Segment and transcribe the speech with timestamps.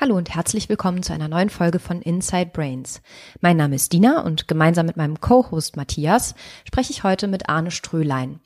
[0.00, 3.02] Hallo und herzlich willkommen zu einer neuen Folge von Inside Brains.
[3.42, 6.34] Mein Name ist Dina und gemeinsam mit meinem Co-Host Matthias
[6.66, 8.40] spreche ich heute mit Arne Strölein.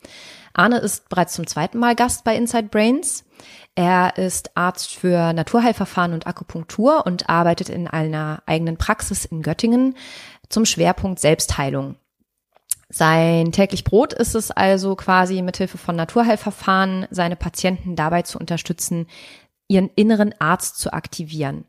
[0.53, 3.25] Arne ist bereits zum zweiten Mal Gast bei Inside Brains.
[3.77, 9.95] Er ist Arzt für Naturheilverfahren und Akupunktur und arbeitet in einer eigenen Praxis in Göttingen
[10.48, 11.95] zum Schwerpunkt Selbstheilung.
[12.89, 19.07] Sein täglich Brot ist es also quasi mithilfe von Naturheilverfahren seine Patienten dabei zu unterstützen,
[19.75, 21.64] ihren inneren Arzt zu aktivieren.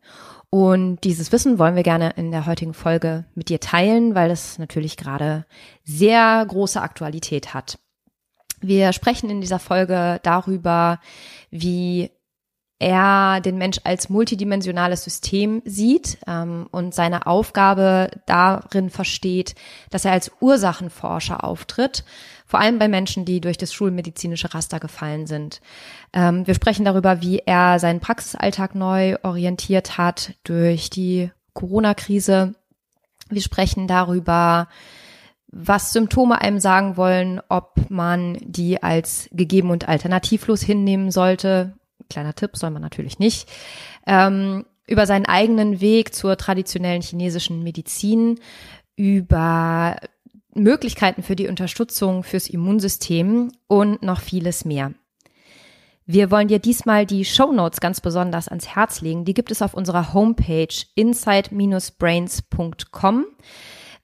[0.50, 4.58] Und dieses Wissen wollen wir gerne in der heutigen Folge mit dir teilen, weil es
[4.58, 5.46] natürlich gerade
[5.84, 7.78] sehr große Aktualität hat.
[8.62, 11.00] Wir sprechen in dieser Folge darüber,
[11.50, 12.10] wie
[12.80, 19.56] er den Mensch als multidimensionales System sieht ähm, und seine Aufgabe darin versteht,
[19.92, 22.04] dass er als Ursachenforscher auftritt,
[22.46, 25.62] vor allem bei Menschen, die durch das schulmedizinische Raster gefallen sind.
[26.14, 32.56] Ähm, wir sprechen darüber, wie er seinen Praxisalltag neu orientiert hat durch die Corona-Krise.
[33.30, 34.68] Wir sprechen darüber,
[35.48, 41.74] was Symptome einem sagen wollen, ob man die als gegeben und alternativlos hinnehmen sollte
[42.10, 43.50] kleiner Tipp, soll man natürlich nicht,
[44.06, 48.40] ähm, über seinen eigenen Weg zur traditionellen chinesischen Medizin,
[48.96, 49.98] über
[50.56, 54.94] Möglichkeiten für die Unterstützung fürs Immunsystem und noch vieles mehr.
[56.08, 59.26] Wir wollen dir diesmal die Show Notes ganz besonders ans Herz legen.
[59.26, 63.26] Die gibt es auf unserer Homepage inside-brains.com.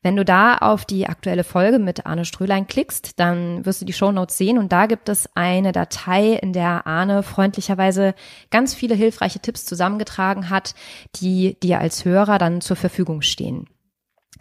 [0.03, 3.93] Wenn du da auf die aktuelle Folge mit Arne Strölein klickst, dann wirst du die
[3.93, 8.15] Shownotes sehen und da gibt es eine Datei, in der Arne freundlicherweise
[8.49, 10.73] ganz viele hilfreiche Tipps zusammengetragen hat,
[11.17, 13.67] die dir als Hörer dann zur Verfügung stehen.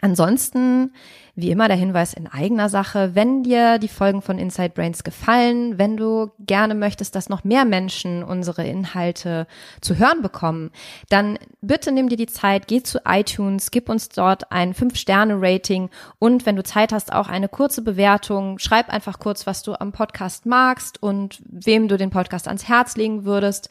[0.00, 0.94] Ansonsten,
[1.34, 3.14] wie immer, der Hinweis in eigener Sache.
[3.14, 7.64] Wenn dir die Folgen von Inside Brains gefallen, wenn du gerne möchtest, dass noch mehr
[7.66, 9.46] Menschen unsere Inhalte
[9.82, 10.70] zu hören bekommen,
[11.10, 16.46] dann bitte nimm dir die Zeit, geh zu iTunes, gib uns dort ein 5-Sterne-Rating und
[16.46, 18.58] wenn du Zeit hast, auch eine kurze Bewertung.
[18.58, 22.96] Schreib einfach kurz, was du am Podcast magst und wem du den Podcast ans Herz
[22.96, 23.68] legen würdest.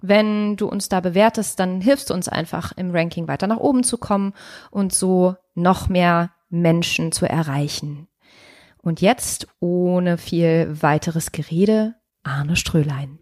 [0.00, 3.84] Wenn du uns da bewertest, dann hilfst du uns einfach im Ranking weiter nach oben
[3.84, 4.32] zu kommen
[4.70, 8.08] und so noch mehr Menschen zu erreichen.
[8.82, 13.18] Und jetzt, ohne viel weiteres Gerede, Arne Strölein.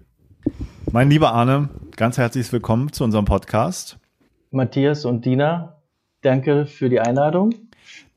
[0.91, 3.99] Mein lieber Arne, ganz herzlich willkommen zu unserem Podcast.
[4.51, 5.83] Matthias und Dina,
[6.23, 7.55] danke für die Einladung.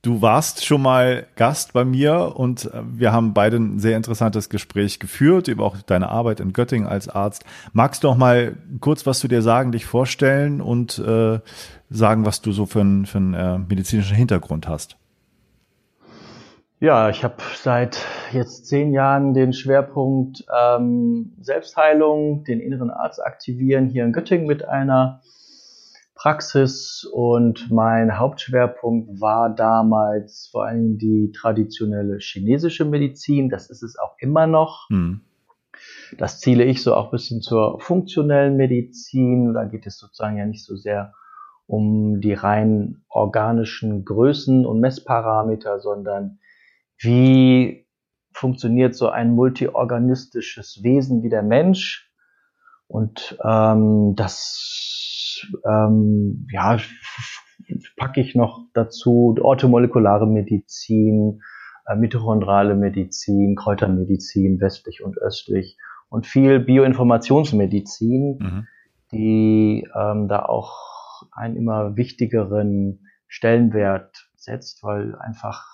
[0.01, 4.49] Du warst schon mal Gast bei mir und äh, wir haben beide ein sehr interessantes
[4.49, 7.45] Gespräch geführt über auch deine Arbeit in Göttingen als Arzt.
[7.71, 11.39] Magst du noch mal kurz was zu dir sagen, dich vorstellen und äh,
[11.93, 14.97] sagen, was du so für einen, für einen äh, medizinischen Hintergrund hast?
[16.79, 23.87] Ja, ich habe seit jetzt zehn Jahren den Schwerpunkt ähm, Selbstheilung, den inneren Arzt aktivieren
[23.87, 25.21] hier in Göttingen mit einer
[26.15, 33.49] Praxis und mein Hauptschwerpunkt war damals vor allem die traditionelle chinesische Medizin.
[33.49, 34.89] Das ist es auch immer noch.
[34.89, 35.21] Mhm.
[36.17, 39.53] Das ziele ich so auch ein bisschen zur funktionellen Medizin.
[39.53, 41.13] Da geht es sozusagen ja nicht so sehr
[41.67, 46.39] um die rein organischen Größen und Messparameter, sondern
[46.99, 47.87] wie
[48.33, 52.09] funktioniert so ein multiorganistisches Wesen wie der Mensch.
[52.87, 56.77] Und ähm, das ähm, ja,
[57.97, 61.41] packe ich noch dazu orthomolekulare Medizin,
[61.87, 65.77] äh, mitochondrale Medizin, Kräutermedizin, westlich und östlich
[66.09, 68.67] und viel Bioinformationsmedizin, mhm.
[69.11, 70.92] die ähm, da auch
[71.31, 75.65] einen immer wichtigeren Stellenwert setzt, weil einfach,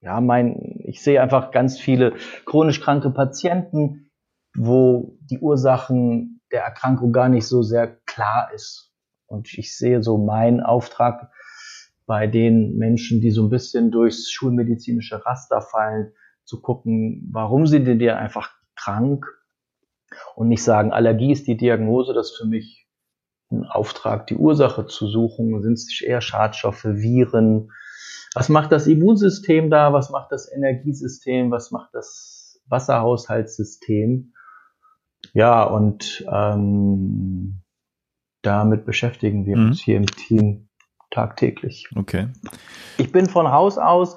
[0.00, 2.14] ja, mein, ich sehe einfach ganz viele
[2.44, 4.10] chronisch kranke Patienten,
[4.56, 8.92] wo die Ursachen der Erkrankung gar nicht so sehr klar ist.
[9.26, 11.30] Und ich sehe so meinen Auftrag
[12.06, 16.12] bei den Menschen, die so ein bisschen durchs schulmedizinische Raster fallen,
[16.44, 19.26] zu gucken, warum sind die dir einfach krank
[20.36, 22.85] und nicht sagen, Allergie ist die Diagnose, das ist für mich
[23.50, 25.62] Auftrag, die Ursache zu suchen.
[25.62, 27.70] Sind es eher Schadstoffe, Viren?
[28.34, 29.92] Was macht das Immunsystem da?
[29.92, 31.50] Was macht das Energiesystem?
[31.50, 34.32] Was macht das Wasserhaushaltssystem?
[35.32, 37.62] Ja, und ähm,
[38.42, 39.66] damit beschäftigen wir mhm.
[39.68, 40.68] uns hier im Team
[41.10, 41.88] tagtäglich.
[41.94, 42.28] Okay.
[42.98, 44.16] Ich bin von Haus aus,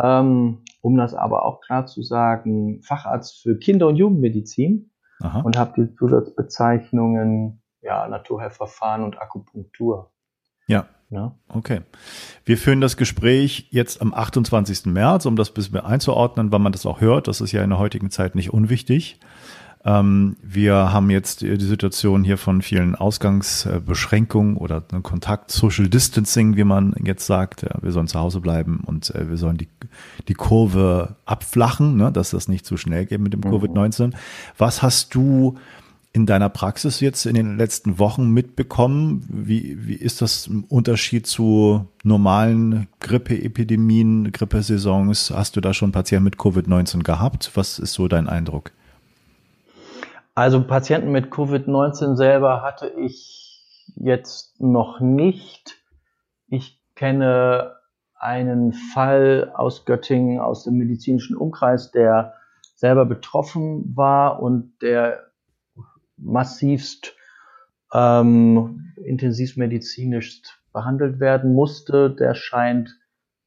[0.00, 5.40] ähm, um das aber auch klar zu sagen, Facharzt für Kinder- und Jugendmedizin Aha.
[5.40, 10.10] und habe die Zusatzbezeichnungen ja, Naturheilverfahren und Akupunktur.
[10.66, 10.88] Ja.
[11.08, 11.36] Ja.
[11.46, 11.82] Okay.
[12.44, 14.86] Wir führen das Gespräch jetzt am 28.
[14.86, 17.28] März, um das ein bisschen einzuordnen, wann man das auch hört.
[17.28, 19.20] Das ist ja in der heutigen Zeit nicht unwichtig.
[19.84, 26.64] Ähm, wir haben jetzt die Situation hier von vielen Ausgangsbeschränkungen oder Kontakt, Social Distancing, wie
[26.64, 27.64] man jetzt sagt.
[27.80, 29.68] Wir sollen zu Hause bleiben und äh, wir sollen die,
[30.26, 33.54] die Kurve abflachen, ne, dass das nicht zu schnell geht mit dem mhm.
[33.54, 34.12] Covid-19.
[34.58, 35.56] Was hast du
[36.16, 39.22] in deiner Praxis jetzt in den letzten Wochen mitbekommen?
[39.28, 45.30] Wie, wie ist das im Unterschied zu normalen Grippeepidemien, Grippesaisons?
[45.30, 47.50] Hast du da schon Patienten mit Covid-19 gehabt?
[47.54, 48.72] Was ist so dein Eindruck?
[50.34, 53.62] Also Patienten mit Covid-19 selber hatte ich
[53.96, 55.76] jetzt noch nicht.
[56.48, 57.74] Ich kenne
[58.18, 62.32] einen Fall aus Göttingen, aus dem medizinischen Umkreis, der
[62.74, 65.25] selber betroffen war und der
[66.16, 67.14] massivst
[67.92, 70.42] ähm, intensivmedizinisch
[70.72, 72.10] behandelt werden musste.
[72.10, 72.98] Der scheint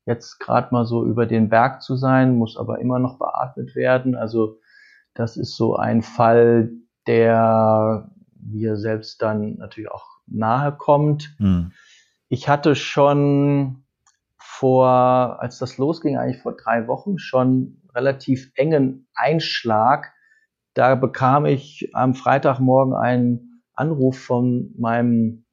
[0.06, 4.16] jetzt gerade mal so über den Berg zu sein, muss aber immer noch beatmet werden.
[4.16, 4.60] Also
[5.14, 6.72] das ist so ein Fall,
[7.08, 8.10] der
[8.42, 11.36] mir selbst dann natürlich auch nahe kommt.
[11.40, 11.72] Mhm.
[12.30, 13.84] Ich hatte schon
[14.38, 20.14] vor, als das losging, eigentlich vor drei Wochen, schon relativ engen Einschlag
[20.80, 25.44] da bekam ich am Freitagmorgen einen Anruf von meinem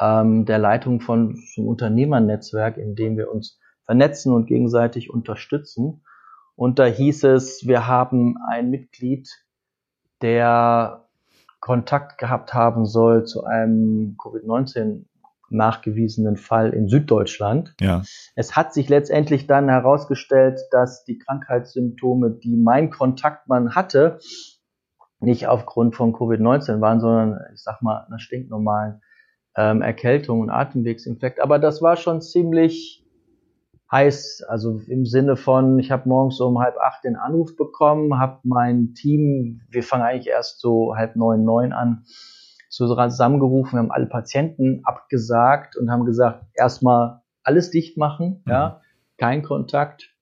[0.00, 6.02] ähm, der Leitung von vom Unternehmernetzwerk, in dem wir uns vernetzen und gegenseitig unterstützen.
[6.56, 9.28] Und da hieß es, wir haben ein Mitglied,
[10.20, 11.08] der
[11.60, 15.04] Kontakt gehabt haben soll zu einem Covid-19
[15.50, 17.74] nachgewiesenen Fall in Süddeutschland.
[17.80, 18.02] Ja.
[18.34, 24.18] Es hat sich letztendlich dann herausgestellt, dass die Krankheitssymptome, die mein Kontaktmann hatte,
[25.20, 29.00] nicht aufgrund von Covid-19 waren, sondern ich sag mal einer stinknormalen
[29.56, 31.40] ähm, Erkältung und Atemwegsinfekt.
[31.40, 33.04] Aber das war schon ziemlich
[33.90, 38.40] heiß, also im Sinne von, ich habe morgens um halb acht den Anruf bekommen, habe
[38.44, 42.04] mein Team, wir fangen eigentlich erst so halb neun, neun an,
[42.68, 48.52] zusammengerufen, wir haben alle Patienten abgesagt und haben gesagt, erstmal alles dicht machen, mhm.
[48.52, 48.80] ja,
[49.16, 50.14] kein Kontakt.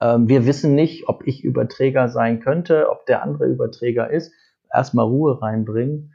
[0.00, 4.32] Ähm, wir wissen nicht, ob ich Überträger sein könnte, ob der andere Überträger ist.
[4.72, 6.12] Erstmal Ruhe reinbringen.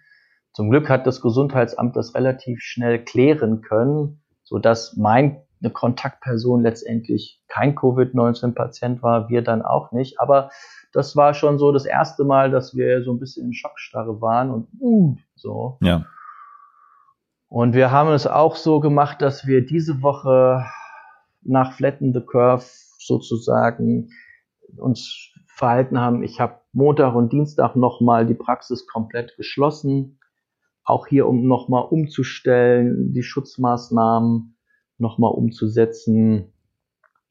[0.53, 7.41] Zum Glück hat das Gesundheitsamt das relativ schnell klären können, so dass meine Kontaktperson letztendlich
[7.47, 10.19] kein Covid-19-Patient war, wir dann auch nicht.
[10.19, 10.49] Aber
[10.93, 14.51] das war schon so das erste Mal, dass wir so ein bisschen in Schockstarre waren
[14.51, 15.77] und uh, so.
[15.81, 16.05] Ja.
[17.47, 20.65] Und wir haben es auch so gemacht, dass wir diese Woche
[21.41, 22.65] nach Flatten the Curve
[22.97, 24.09] sozusagen
[24.77, 26.23] uns verhalten haben.
[26.23, 30.19] Ich habe Montag und Dienstag nochmal die Praxis komplett geschlossen.
[30.83, 34.57] Auch hier, um nochmal umzustellen, die Schutzmaßnahmen
[34.97, 36.53] nochmal umzusetzen.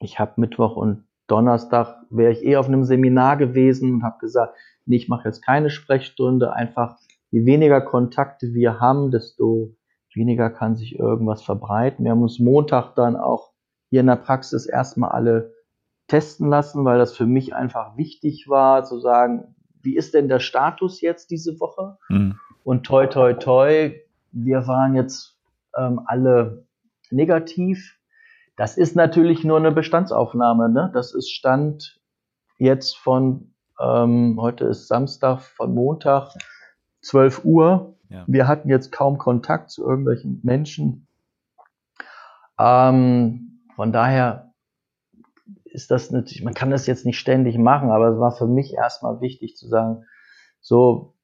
[0.01, 4.57] Ich habe Mittwoch und Donnerstag wäre ich eh auf einem Seminar gewesen und habe gesagt,
[4.87, 6.97] nee, ich mache jetzt keine Sprechstunde, einfach
[7.31, 9.77] je weniger Kontakte wir haben, desto
[10.15, 12.05] weniger kann sich irgendwas verbreiten.
[12.05, 13.53] Wir haben uns Montag dann auch
[13.91, 15.55] hier in der Praxis erstmal alle
[16.09, 20.41] testen lassen, weil das für mich einfach wichtig war, zu sagen, wie ist denn der
[20.41, 21.97] Status jetzt diese Woche?
[22.09, 22.35] Mhm.
[22.65, 23.95] Und toi, toi, toi,
[24.33, 25.39] wir waren jetzt
[25.77, 26.67] ähm, alle
[27.11, 28.00] negativ.
[28.61, 30.69] Das ist natürlich nur eine Bestandsaufnahme.
[30.69, 30.91] Ne?
[30.93, 31.99] Das ist Stand
[32.59, 36.35] jetzt von, ähm, heute ist Samstag, von Montag,
[37.01, 37.97] 12 Uhr.
[38.11, 38.25] Ja.
[38.27, 41.09] Wir hatten jetzt kaum Kontakt zu irgendwelchen Menschen.
[42.59, 44.53] Ähm, von daher
[45.65, 48.75] ist das natürlich, man kann das jetzt nicht ständig machen, aber es war für mich
[48.75, 50.05] erstmal wichtig zu sagen,
[50.61, 51.15] so,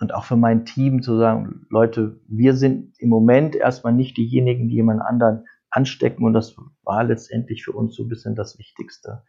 [0.00, 4.66] und auch für mein Team zu sagen, Leute, wir sind im Moment erstmal nicht diejenigen,
[4.66, 9.24] die jemand anderen anstecken und das war letztendlich für uns so ein bisschen das Wichtigste.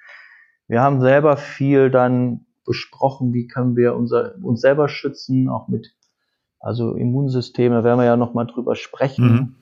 [0.67, 5.95] Wir haben selber viel dann besprochen, wie können wir unser, uns selber schützen, auch mit
[6.59, 9.25] also Immunsystem, da werden wir ja nochmal drüber sprechen.
[9.25, 9.55] Mhm.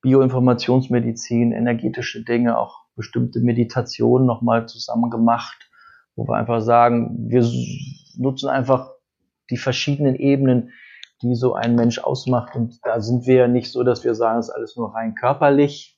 [0.00, 5.70] Bioinformationsmedizin, energetische Dinge, auch bestimmte Meditationen nochmal zusammen gemacht,
[6.16, 7.46] wo wir einfach sagen, wir
[8.16, 8.90] nutzen einfach
[9.50, 10.72] die verschiedenen Ebenen,
[11.20, 12.56] die so ein Mensch ausmacht.
[12.56, 15.14] Und da sind wir ja nicht so, dass wir sagen, es ist alles nur rein
[15.14, 15.91] körperlich,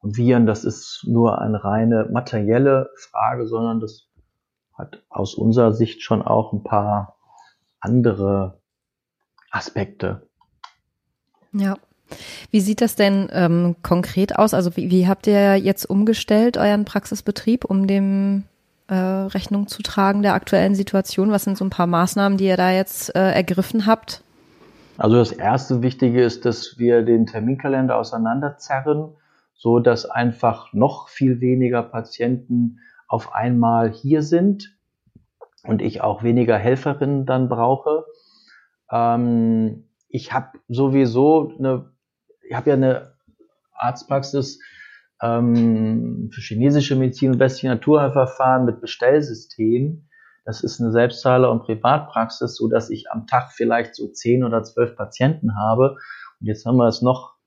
[0.00, 4.06] und Viren, das ist nur eine reine materielle Frage, sondern das
[4.74, 7.16] hat aus unserer Sicht schon auch ein paar
[7.80, 8.60] andere
[9.50, 10.28] Aspekte.
[11.52, 11.76] Ja.
[12.50, 14.54] Wie sieht das denn ähm, konkret aus?
[14.54, 18.44] Also wie, wie habt ihr jetzt umgestellt euren Praxisbetrieb, um dem
[18.86, 21.30] äh, Rechnung zu tragen der aktuellen Situation?
[21.30, 24.22] Was sind so ein paar Maßnahmen, die ihr da jetzt äh, ergriffen habt?
[24.96, 29.10] Also das erste Wichtige ist, dass wir den Terminkalender auseinanderzerren
[29.58, 34.74] so dass einfach noch viel weniger Patienten auf einmal hier sind.
[35.64, 38.04] und ich auch weniger Helferinnen dann brauche.
[38.90, 41.92] Ähm, ich habe sowieso eine,
[42.48, 43.12] ich habe ja eine
[43.74, 44.60] Arztpraxis
[45.20, 50.08] ähm, für chinesische Medizin und westliche Naturheilverfahren mit Bestellsystem.
[50.44, 54.62] Das ist eine Selbstzahler- und Privatpraxis, so dass ich am Tag vielleicht so zehn oder
[54.62, 55.96] zwölf Patienten habe.
[56.40, 57.37] Und jetzt haben wir es noch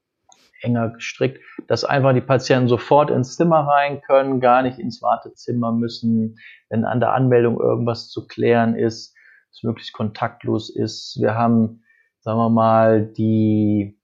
[0.62, 5.72] enger gestrickt, dass einfach die Patienten sofort ins Zimmer rein können, gar nicht ins Wartezimmer
[5.72, 6.38] müssen,
[6.70, 9.16] wenn an der Anmeldung irgendwas zu klären ist,
[9.52, 11.18] es möglichst kontaktlos ist.
[11.20, 11.84] Wir haben,
[12.20, 14.00] sagen wir mal, die,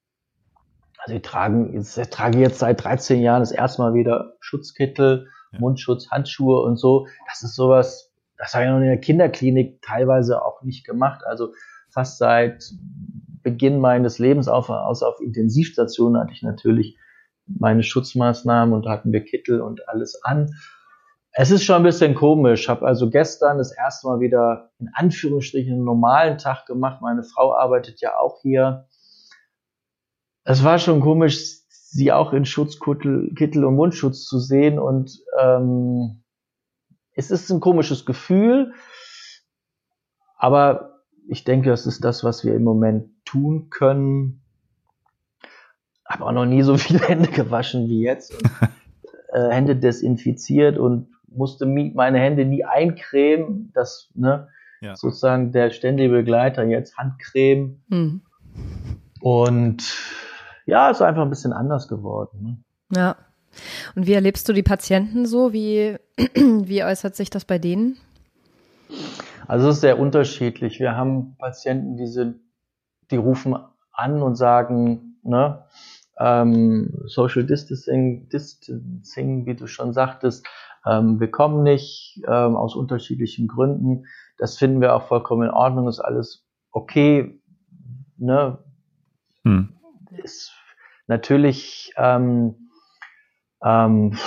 [0.98, 5.60] also wir tragen, ich trage jetzt seit 13 Jahren das erste Mal wieder Schutzkittel, ja.
[5.60, 7.08] Mundschutz, Handschuhe und so.
[7.28, 11.22] Das ist sowas, das habe ich noch in der Kinderklinik teilweise auch nicht gemacht.
[11.26, 11.54] Also
[11.90, 12.64] fast seit
[13.48, 16.98] Beginn meines Lebens, auf, außer auf Intensivstationen hatte ich natürlich
[17.46, 20.54] meine Schutzmaßnahmen und hatten wir Kittel und alles an.
[21.32, 22.68] Es ist schon ein bisschen komisch.
[22.68, 27.02] Habe also gestern das erste Mal wieder in Anführungsstrichen einen normalen Tag gemacht.
[27.02, 28.90] Meine Frau arbeitet ja auch hier.
[30.44, 34.78] Es war schon komisch, sie auch in Schutzkittel Kittel und Mundschutz zu sehen.
[34.78, 36.22] Und ähm,
[37.14, 38.74] es ist ein komisches Gefühl.
[40.38, 40.98] Aber
[41.30, 44.42] ich denke, das ist das, was wir im Moment tun können.
[46.06, 48.34] Habe auch noch nie so viele Hände gewaschen wie jetzt.
[48.34, 48.52] Und,
[49.34, 53.72] äh, Hände desinfiziert und musste meine Hände nie eincremen.
[53.74, 54.48] Das, ne,
[54.82, 54.96] ja.
[54.96, 57.82] sozusagen der ständige Begleiter jetzt Handcreme.
[57.90, 58.22] Mhm.
[59.22, 59.84] Und
[60.66, 62.64] ja, ist einfach ein bisschen anders geworden.
[62.90, 62.98] Ne?
[62.98, 63.16] Ja.
[63.96, 65.54] Und wie erlebst du die Patienten so?
[65.54, 65.98] Wie,
[66.36, 67.98] wie äußert sich das bei denen?
[69.48, 70.80] Also es ist sehr unterschiedlich.
[70.80, 72.42] Wir haben Patienten, die sind,
[73.12, 73.56] die rufen
[73.92, 75.66] an und sagen, ne,
[76.20, 80.48] ähm, Social Distancing, Distancing, wie du schon sagtest,
[80.86, 84.06] ähm, wir kommen nicht ähm, aus unterschiedlichen Gründen.
[84.38, 87.40] Das finden wir auch vollkommen in Ordnung, ist alles okay.
[88.18, 88.58] Ne?
[89.44, 89.70] Hm.
[90.24, 90.54] Ist
[91.08, 92.70] natürlich ähm,
[93.64, 94.18] ähm,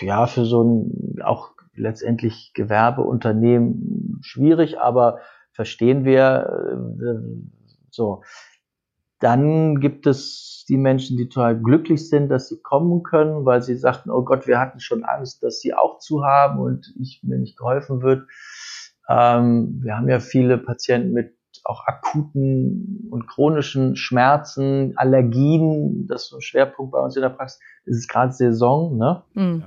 [0.00, 5.18] ja für so ein auch letztendlich Gewerbeunternehmen schwierig, aber
[5.52, 7.65] verstehen wir äh,
[7.96, 8.22] so.
[9.18, 13.76] Dann gibt es die Menschen, die total glücklich sind, dass sie kommen können, weil sie
[13.76, 17.38] sagten, oh Gott, wir hatten schon Angst, dass sie auch zu haben und ich, mir
[17.38, 18.28] nicht geholfen wird.
[19.08, 21.34] Ähm, wir haben ja viele Patienten mit
[21.64, 26.06] auch akuten und chronischen Schmerzen, Allergien.
[26.06, 27.60] Das ist so ein Schwerpunkt bei uns in der Praxis.
[27.86, 29.22] Es ist gerade Saison, ne?
[29.34, 29.64] Mhm.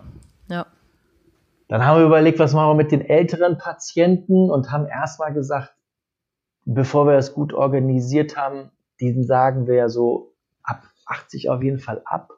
[0.47, 0.67] Ja.
[1.67, 5.73] Dann haben wir überlegt, was machen wir mit den älteren Patienten und haben erstmal gesagt,
[6.73, 11.79] bevor wir das gut organisiert haben, diesen sagen wir ja so ab 80 auf jeden
[11.79, 12.31] Fall ab.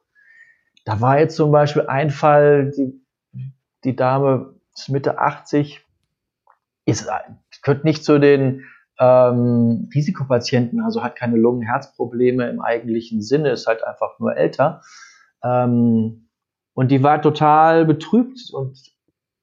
[0.86, 3.02] Da war jetzt zum Beispiel ein Fall, die,
[3.84, 5.86] die Dame ist Mitte 80,
[6.86, 7.10] ist,
[7.62, 8.64] gehört nicht zu den
[9.00, 14.82] ähm, Risikopatienten, also hat keine Lungen-Herzprobleme im eigentlichen Sinne, ist halt einfach nur älter.
[15.44, 16.30] Ähm,
[16.74, 18.78] und die war total betrübt und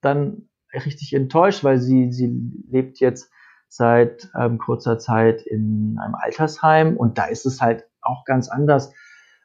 [0.00, 3.30] dann richtig enttäuscht, weil sie, sie lebt jetzt
[3.68, 8.92] seit ähm, kurzer Zeit in einem Altersheim und da ist es halt auch ganz anders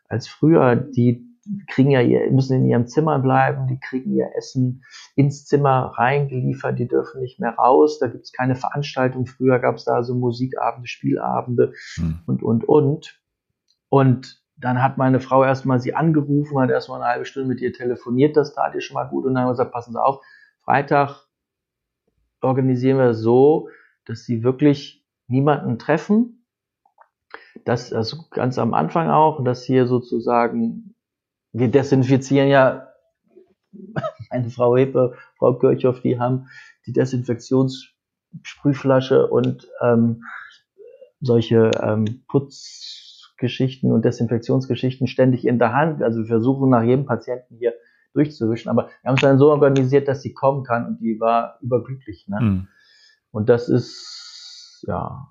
[0.07, 0.75] als früher.
[0.75, 1.27] Die
[1.67, 4.83] kriegen ja ihr, müssen in ihrem Zimmer bleiben, die kriegen ihr Essen
[5.15, 9.25] ins Zimmer reingeliefert, die dürfen nicht mehr raus, da gibt es keine Veranstaltung.
[9.25, 12.19] Früher gab es da so Musikabende, Spielabende hm.
[12.25, 13.19] und und und.
[13.89, 17.73] Und dann hat meine Frau erstmal sie angerufen, hat erstmal eine halbe Stunde mit ihr
[17.73, 20.21] telefoniert, das tat ihr schon mal gut und dann haben wir gesagt, passen Sie auf,
[20.63, 21.27] Freitag
[22.41, 23.69] organisieren wir es so,
[24.05, 26.45] dass sie wirklich niemanden treffen.
[27.65, 30.95] Das also ganz am Anfang auch, dass hier sozusagen,
[31.51, 32.87] wir desinfizieren ja,
[34.31, 36.49] meine Frau Hepe, Frau Kirchhoff, die haben
[36.85, 40.23] die Desinfektionssprühflasche und ähm,
[41.21, 46.03] solche ähm, Putzgeschichten und Desinfektionsgeschichten ständig in der Hand.
[46.03, 47.73] Also wir versuchen nach jedem Patienten hier
[48.13, 51.57] durchzuwischen, aber wir haben es dann so organisiert, dass sie kommen kann und die war
[51.61, 52.27] überglücklich.
[52.27, 52.41] Ne?
[52.41, 52.67] Mhm.
[53.33, 55.27] Und das ist, ja.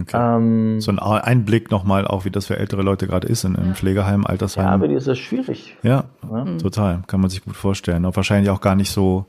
[0.00, 0.16] Okay.
[0.16, 3.74] Ähm, so ein Einblick nochmal auch, wie das für ältere Leute gerade ist in, im
[3.74, 4.64] Pflegeheim, Altersheim.
[4.64, 5.76] Ja, aber die ist das schwierig.
[5.82, 6.58] Ja, ja, mhm.
[6.58, 7.02] total.
[7.06, 8.06] Kann man sich gut vorstellen.
[8.06, 9.26] Und wahrscheinlich auch gar nicht so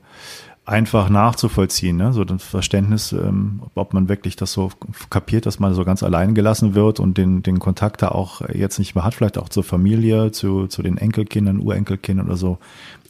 [0.64, 2.14] einfach nachzuvollziehen, ne?
[2.14, 4.70] so das Verständnis, ähm, ob man wirklich das so
[5.10, 8.78] kapiert, dass man so ganz allein gelassen wird und den, den Kontakt da auch jetzt
[8.78, 12.56] nicht mehr hat, vielleicht auch zur Familie, zu, zu den Enkelkindern, Urenkelkindern oder so,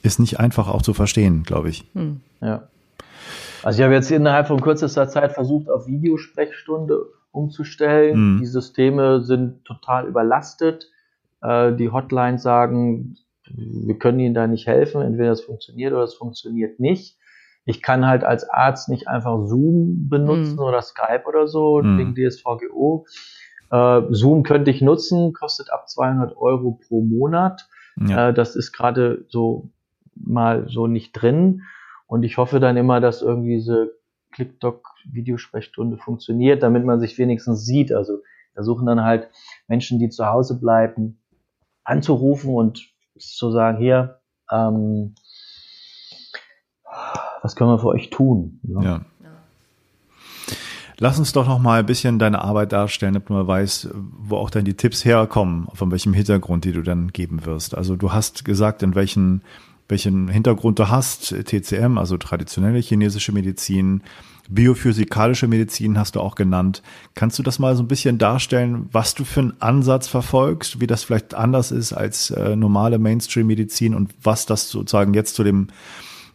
[0.03, 1.85] ist nicht einfach auch zu verstehen, glaube ich.
[1.95, 2.23] Hm.
[2.41, 2.65] Ja.
[3.65, 8.35] Also ich habe jetzt innerhalb von kürzester Zeit versucht, auf Videosprechstunde umzustellen.
[8.35, 8.41] Mhm.
[8.41, 10.91] Die Systeme sind total überlastet.
[11.43, 13.17] Äh, die Hotlines sagen,
[13.47, 17.19] wir können Ihnen da nicht helfen, entweder das funktioniert oder es funktioniert nicht.
[17.67, 20.63] ich kann halt als Arzt nicht einfach Zoom benutzen mhm.
[20.63, 21.99] oder Skype oder so mhm.
[21.99, 23.07] wegen DSVGO.
[23.71, 27.67] Äh, Zoom könnte ich nutzen, kostet ab 200 Euro pro Monat.
[27.97, 28.29] Ja.
[28.29, 29.71] Äh, das ist gerade so
[30.15, 31.63] mal so nicht drin.
[32.07, 33.93] Und ich hoffe dann immer, dass irgendwie diese
[34.33, 37.93] ClickDoc-Videosprechstunde funktioniert, damit man sich wenigstens sieht.
[37.93, 38.19] Also
[38.53, 39.29] versuchen dann halt
[39.69, 41.21] Menschen, die zu Hause bleiben,
[41.85, 44.21] anzurufen und zu sagen, hier,
[44.51, 45.15] ähm,
[47.43, 48.61] was können wir für euch tun?
[48.63, 48.83] Ja.
[48.83, 49.05] ja.
[50.99, 54.51] Lass uns doch noch mal ein bisschen deine Arbeit darstellen, damit man weiß, wo auch
[54.51, 57.77] dann die Tipps herkommen, von welchem Hintergrund, die du dann geben wirst.
[57.77, 59.43] Also du hast gesagt, in welchen,
[59.89, 64.03] welchen Hintergrund du hast, TCM, also traditionelle chinesische Medizin,
[64.49, 66.83] biophysikalische Medizin hast du auch genannt.
[67.15, 70.87] Kannst du das mal so ein bisschen darstellen, was du für einen Ansatz verfolgst, wie
[70.87, 75.69] das vielleicht anders ist als äh, normale Mainstream-Medizin und was das sozusagen jetzt zu dem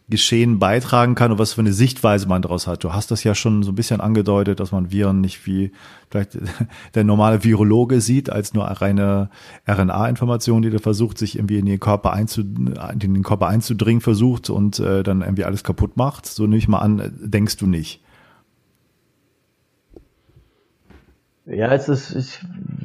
[0.10, 2.84] Geschehen beitragen kann und was für eine Sichtweise man daraus hat.
[2.84, 5.72] Du hast das ja schon so ein bisschen angedeutet, dass man Viren nicht wie
[6.10, 6.38] vielleicht
[6.96, 9.30] der normale Virologe sieht, als nur reine
[9.68, 14.50] RNA-Information, die da versucht, sich irgendwie in den Körper, einzu, in den Körper einzudringen versucht
[14.50, 16.26] und äh, dann irgendwie alles kaputt macht.
[16.26, 18.02] So nehme ich mal an, denkst du nicht.
[21.46, 22.40] Ja, es ist, ich,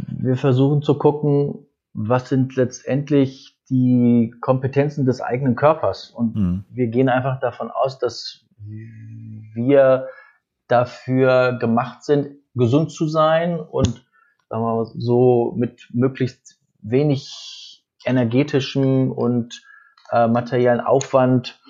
[0.08, 6.10] wir versuchen zu gucken, was sind letztendlich die Kompetenzen des eigenen Körpers.
[6.10, 6.64] Und mhm.
[6.70, 8.44] wir gehen einfach davon aus, dass
[9.54, 10.08] wir
[10.68, 14.06] dafür gemacht sind, gesund zu sein und
[14.48, 19.62] sagen wir mal, so mit möglichst wenig energetischem und
[20.10, 21.60] äh, materiellen Aufwand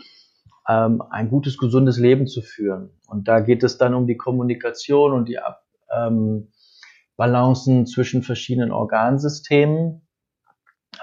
[0.69, 2.91] ähm, ein gutes, gesundes Leben zu führen.
[3.07, 5.39] Und da geht es dann um die Kommunikation und die
[5.95, 6.49] ähm,
[7.17, 10.03] Balancen zwischen verschiedenen Organsystemen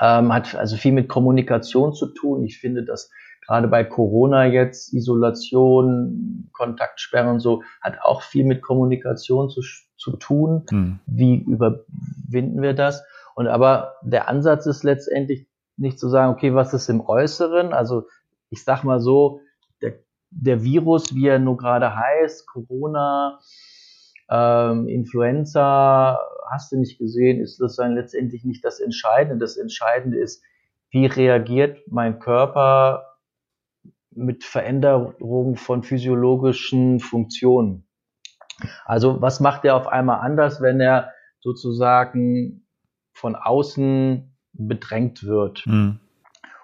[0.01, 2.43] ähm, hat also viel mit Kommunikation zu tun.
[2.43, 3.11] Ich finde, dass
[3.45, 9.61] gerade bei Corona jetzt Isolation, Kontaktsperren und so, hat auch viel mit Kommunikation zu,
[9.97, 10.65] zu tun.
[10.71, 10.99] Mhm.
[11.05, 13.03] Wie überwinden wir das?
[13.35, 17.71] Und aber der Ansatz ist letztendlich nicht zu sagen, okay, was ist im Äußeren?
[17.73, 18.07] Also
[18.49, 19.41] ich sag mal so,
[19.81, 19.99] der,
[20.31, 23.39] der Virus, wie er nur gerade heißt, Corona,
[24.31, 29.43] ähm, Influenza, hast du nicht gesehen, ist das dann letztendlich nicht das Entscheidende.
[29.43, 30.43] Das Entscheidende ist,
[30.89, 33.17] wie reagiert mein Körper
[34.11, 37.87] mit Veränderung von physiologischen Funktionen.
[38.85, 42.67] Also was macht er auf einmal anders, wenn er sozusagen
[43.13, 45.65] von außen bedrängt wird?
[45.65, 45.99] Mhm.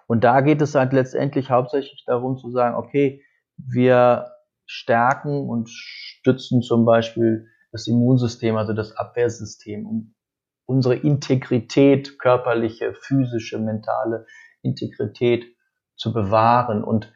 [0.07, 3.23] Und da geht es halt letztendlich hauptsächlich darum zu sagen, okay,
[3.57, 4.31] wir
[4.65, 10.15] stärken und stützen zum Beispiel das Immunsystem, also das Abwehrsystem, um
[10.65, 14.25] unsere Integrität, körperliche, physische, mentale
[14.63, 15.45] Integrität
[15.95, 16.83] zu bewahren.
[16.83, 17.13] Und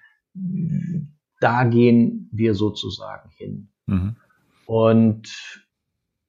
[1.40, 3.72] da gehen wir sozusagen hin.
[3.88, 4.16] Mhm.
[4.68, 5.66] Und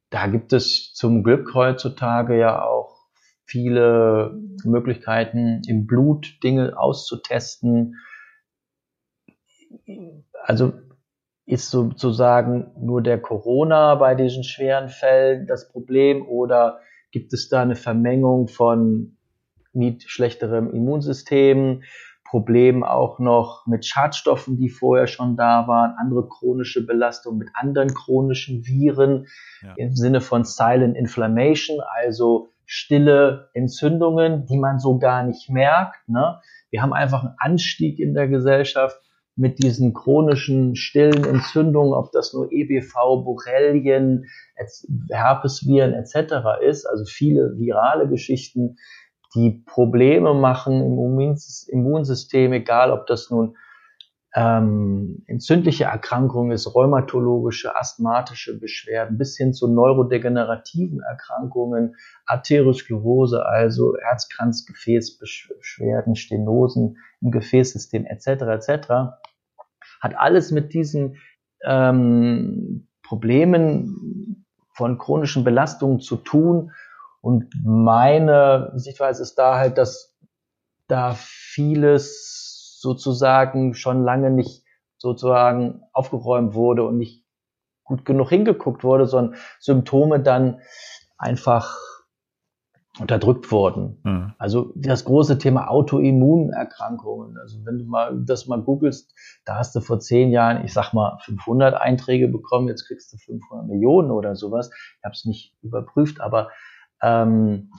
[0.08, 2.98] da gibt es zum Glück heutzutage ja auch
[3.44, 7.98] viele Möglichkeiten, im Blut Dinge auszutesten.
[10.44, 10.72] Also
[11.52, 16.78] ist sozusagen nur der Corona bei diesen schweren Fällen das Problem oder
[17.10, 19.18] gibt es da eine Vermengung von
[20.06, 21.82] schlechterem Immunsystem,
[22.24, 27.92] Problem auch noch mit Schadstoffen, die vorher schon da waren, andere chronische Belastungen mit anderen
[27.92, 29.26] chronischen Viren
[29.60, 29.74] ja.
[29.76, 36.08] im Sinne von Silent Inflammation, also stille Entzündungen, die man so gar nicht merkt.
[36.08, 36.40] Ne?
[36.70, 38.98] Wir haben einfach einen Anstieg in der Gesellschaft
[39.34, 44.26] mit diesen chronischen stillen Entzündungen, ob das nur EBV, Borrelien,
[45.10, 46.60] Herpesviren etc.
[46.62, 48.76] ist, also viele virale Geschichten,
[49.34, 50.98] die Probleme machen im
[51.68, 53.56] Immunsystem, egal ob das nun
[54.34, 66.16] ähm, entzündliche Erkrankungen ist, rheumatologische, asthmatische Beschwerden bis hin zu neurodegenerativen Erkrankungen, Arteriosklerose, also Herzkranzgefäßbeschwerden,
[66.16, 68.26] Stenosen im Gefäßsystem etc.
[68.26, 68.70] etc.
[70.00, 71.18] hat alles mit diesen
[71.62, 76.72] ähm, Problemen von chronischen Belastungen zu tun.
[77.20, 80.16] Und meine Sichtweise ist da halt, dass
[80.88, 82.31] da vieles
[82.82, 84.64] sozusagen schon lange nicht
[84.98, 87.24] sozusagen aufgeräumt wurde und nicht
[87.84, 90.60] gut genug hingeguckt wurde, sondern Symptome dann
[91.16, 91.78] einfach
[92.98, 94.00] unterdrückt wurden.
[94.04, 94.34] Mhm.
[94.38, 97.38] Also das große Thema Autoimmunerkrankungen.
[97.38, 99.14] Also wenn du mal das mal googelst,
[99.44, 103.16] da hast du vor zehn Jahren, ich sag mal, 500 Einträge bekommen, jetzt kriegst du
[103.16, 104.70] 500 Millionen oder sowas.
[104.98, 106.50] Ich habe es nicht überprüft, aber
[107.00, 107.70] ähm,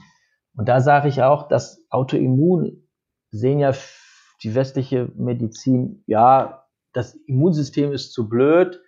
[0.56, 2.88] und da sage ich auch, dass Autoimmun
[3.30, 3.72] sehen ja
[4.44, 8.80] die westliche Medizin, ja, das Immunsystem ist zu blöd,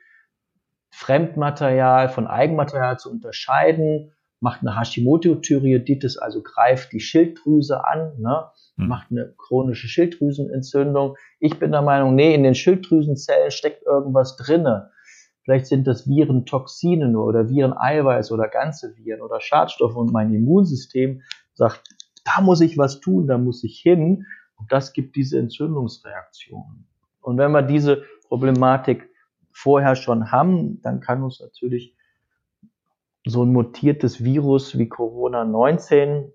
[0.91, 8.51] Fremdmaterial von Eigenmaterial zu unterscheiden, macht eine Hashimoto-Thyreoiditis, also greift die Schilddrüse an, ne?
[8.77, 8.89] Hm.
[8.89, 11.17] macht eine chronische Schilddrüsenentzündung.
[11.41, 14.91] Ich bin der Meinung, nee, in den Schilddrüsenzellen steckt irgendwas drinne.
[15.43, 20.13] Vielleicht sind das Viren, Toxine nur oder Viren, Eiweiß oder ganze Viren oder Schadstoffe und
[20.13, 21.23] mein Immunsystem
[21.55, 21.83] sagt,
[22.25, 24.27] da muss ich was tun, da muss ich hin.
[24.57, 26.87] Und das gibt diese Entzündungsreaktion.
[27.21, 29.09] Und wenn wir diese Problematik
[29.53, 31.97] vorher schon haben, dann kann uns natürlich
[33.25, 36.33] so ein mutiertes Virus wie Corona 19,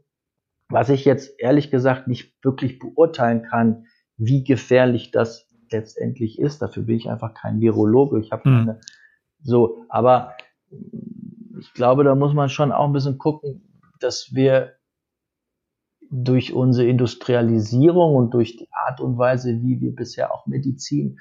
[0.70, 3.86] was ich jetzt ehrlich gesagt nicht wirklich beurteilen kann,
[4.18, 6.62] wie gefährlich das letztendlich ist.
[6.62, 8.20] Dafür bin ich einfach kein Virologe.
[8.20, 8.58] Ich habe hm.
[8.58, 8.82] keine
[9.44, 10.36] so, aber
[11.60, 14.74] ich glaube, da muss man schon auch ein bisschen gucken, dass wir
[16.12, 21.20] durch unsere Industrialisierung und durch die Art und Weise, wie wir bisher auch Medizin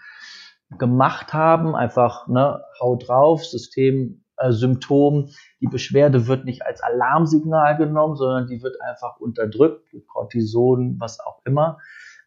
[0.79, 7.77] gemacht haben, einfach ne, Haut drauf, System, äh, Symptom, die Beschwerde wird nicht als Alarmsignal
[7.77, 11.79] genommen, sondern die wird einfach unterdrückt, Cortison, was auch immer.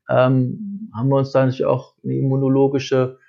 [0.09, 3.19] Ähm, haben wir uns da natürlich auch eine immunologische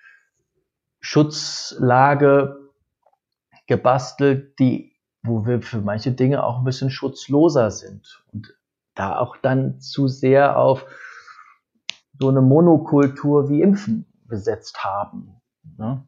[1.00, 2.70] Schutzlage
[3.66, 4.92] gebastelt, die,
[5.22, 8.22] wo wir für manche Dinge auch ein bisschen schutzloser sind.
[8.32, 8.54] Und
[8.94, 10.86] da auch dann zu sehr auf
[12.18, 15.40] so eine Monokultur wie Impfen gesetzt haben.
[15.76, 16.04] Ne?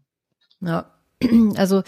[0.61, 0.87] Ja,
[1.57, 1.83] also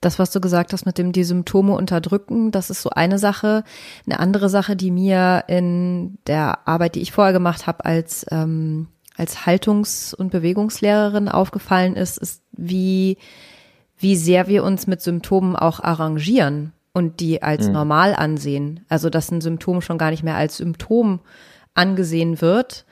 [0.00, 3.62] das, was du gesagt hast mit dem die Symptome unterdrücken, das ist so eine Sache.
[4.04, 8.88] Eine andere Sache, die mir in der Arbeit, die ich vorher gemacht habe, als ähm,
[9.14, 13.18] als Haltungs- und Bewegungslehrerin aufgefallen ist, ist wie
[13.98, 17.72] wie sehr wir uns mit Symptomen auch arrangieren und die als mhm.
[17.72, 18.84] normal ansehen.
[18.88, 21.20] Also dass ein Symptom schon gar nicht mehr als Symptom
[21.74, 22.84] angesehen wird.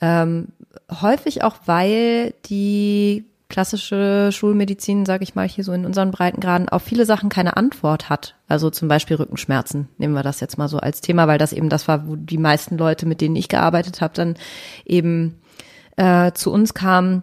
[0.00, 0.48] Ähm,
[0.90, 6.82] häufig auch, weil die klassische Schulmedizin, sage ich mal hier so in unseren Breitengraden, auf
[6.82, 8.34] viele Sachen keine Antwort hat.
[8.48, 11.68] Also zum Beispiel Rückenschmerzen, nehmen wir das jetzt mal so als Thema, weil das eben
[11.68, 14.34] das war, wo die meisten Leute, mit denen ich gearbeitet habe, dann
[14.84, 15.38] eben
[15.96, 17.22] äh, zu uns kamen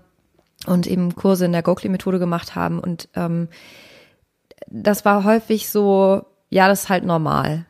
[0.65, 2.79] und eben Kurse in der Gokli-Methode gemacht haben.
[2.79, 3.49] Und ähm,
[4.67, 7.65] das war häufig so, ja, das ist halt normal.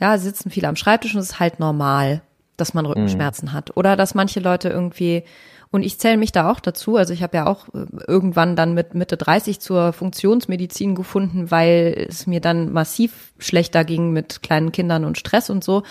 [0.00, 2.22] Ja, sitzen viele am Schreibtisch und es ist halt normal,
[2.56, 3.52] dass man Rückenschmerzen mhm.
[3.52, 3.76] hat.
[3.76, 5.24] Oder dass manche Leute irgendwie,
[5.70, 8.74] und ich zähle mich da auch dazu, also ich habe ja auch äh, irgendwann dann
[8.74, 14.72] mit Mitte 30 zur Funktionsmedizin gefunden, weil es mir dann massiv schlechter ging mit kleinen
[14.72, 15.82] Kindern und Stress und so.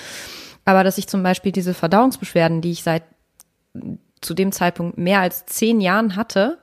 [0.65, 3.03] Aber dass ich zum Beispiel diese Verdauungsbeschwerden, die ich seit
[4.21, 6.57] zu dem Zeitpunkt mehr als zehn Jahren hatte,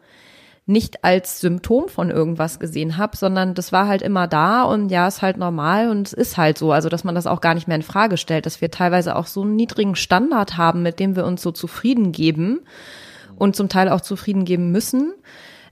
[0.73, 5.07] nicht als Symptom von irgendwas gesehen habe, sondern das war halt immer da und ja,
[5.07, 6.73] ist halt normal und es ist halt so.
[6.73, 9.27] Also, dass man das auch gar nicht mehr in Frage stellt, dass wir teilweise auch
[9.27, 12.61] so einen niedrigen Standard haben, mit dem wir uns so zufrieden geben
[13.37, 15.13] und zum Teil auch zufrieden geben müssen,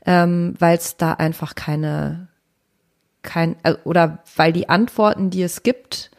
[0.06, 2.28] ähm, weil es da einfach keine,
[3.22, 6.10] kein, äh, oder weil die Antworten, die es gibt,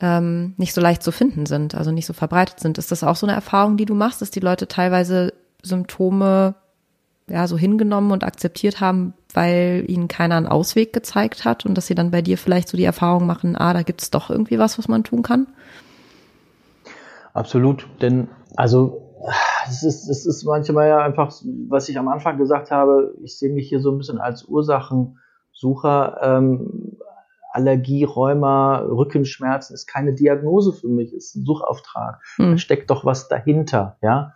[0.00, 2.78] ähm, nicht so leicht zu finden sind, also nicht so verbreitet sind.
[2.78, 6.54] Ist das auch so eine Erfahrung, die du machst, dass die Leute teilweise Symptome
[7.30, 11.86] ja so hingenommen und akzeptiert haben, weil ihnen keiner einen Ausweg gezeigt hat und dass
[11.86, 14.58] sie dann bei dir vielleicht so die Erfahrung machen, ah, da gibt es doch irgendwie
[14.58, 15.46] was, was man tun kann?
[17.32, 19.10] Absolut, denn also
[19.68, 21.32] es ist, es ist manchmal ja einfach,
[21.68, 26.18] was ich am Anfang gesagt habe, ich sehe mich hier so ein bisschen als Ursachensucher.
[26.22, 26.96] Ähm,
[27.52, 32.20] Allergie, Rheuma, Rückenschmerzen ist keine Diagnose für mich, ist ein Suchauftrag.
[32.38, 32.52] Mhm.
[32.52, 34.34] Da steckt doch was dahinter, ja.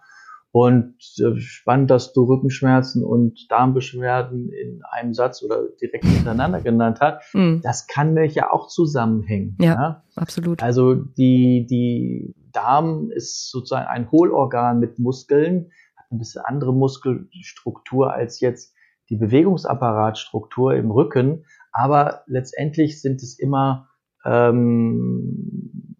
[0.54, 6.98] Und äh, spannend, dass du Rückenschmerzen und Darmbeschwerden in einem Satz oder direkt hintereinander genannt
[7.00, 7.34] hast.
[7.34, 7.60] Mhm.
[7.60, 9.56] Das kann mich ja auch zusammenhängen.
[9.60, 10.62] Ja, ja, absolut.
[10.62, 18.12] Also die, die Darm ist sozusagen ein Hohlorgan mit Muskeln, hat ein bisschen andere Muskelstruktur
[18.12, 18.76] als jetzt
[19.10, 23.88] die Bewegungsapparatstruktur im Rücken, aber letztendlich sind es immer
[24.24, 25.96] ähm,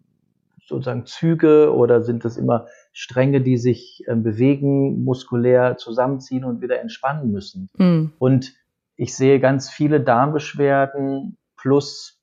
[0.65, 6.79] sozusagen Züge oder sind es immer Stränge, die sich äh, bewegen, muskulär zusammenziehen und wieder
[6.79, 7.69] entspannen müssen.
[7.77, 8.13] Mhm.
[8.17, 8.53] Und
[8.95, 12.21] ich sehe ganz viele Darmbeschwerden plus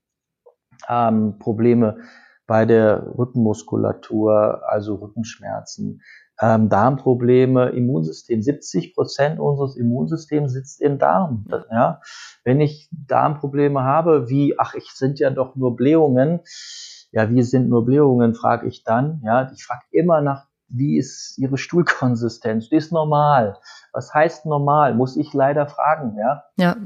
[0.88, 1.98] ähm, Probleme
[2.46, 6.00] bei der Rückenmuskulatur, also Rückenschmerzen,
[6.40, 8.40] ähm, Darmprobleme, Immunsystem.
[8.40, 11.44] 70 Prozent unseres Immunsystems sitzt im Darm.
[11.70, 12.00] Ja,
[12.44, 16.40] wenn ich Darmprobleme habe, wie, ach, ich sind ja doch nur Blähungen.
[17.10, 19.20] Ja, wie sind nur Blähungen, frage ich dann.
[19.22, 22.68] Ja, ich frage immer nach, wie ist Ihre Stuhlkonsistenz?
[22.68, 23.58] Die ist normal.
[23.92, 24.94] Was heißt normal?
[24.94, 26.44] Muss ich leider fragen, ja?
[26.56, 26.76] Ja.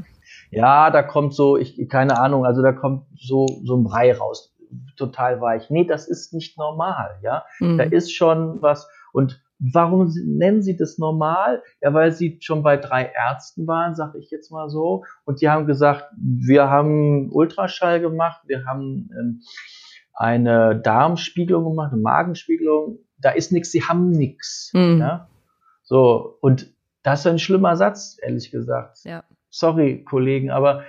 [0.50, 4.54] Ja, da kommt so, ich, keine Ahnung, also da kommt so, so ein Brei raus.
[4.96, 5.70] Total weich.
[5.70, 7.44] Nee, das ist nicht normal, ja.
[7.60, 7.78] Mhm.
[7.78, 11.62] Da ist schon was, und Warum nennen Sie das normal?
[11.80, 15.04] Ja, weil Sie schon bei drei Ärzten waren, sage ich jetzt mal so.
[15.24, 19.40] Und die haben gesagt, wir haben Ultraschall gemacht, wir haben ähm,
[20.12, 22.98] eine Darmspiegelung gemacht, eine Magenspiegelung.
[23.18, 24.70] Da ist nichts, Sie haben nichts.
[24.74, 25.00] Mhm.
[25.00, 25.28] Ja?
[25.82, 28.98] So, und das ist ein schlimmer Satz, ehrlich gesagt.
[29.04, 29.24] Ja.
[29.50, 30.82] Sorry, Kollegen, aber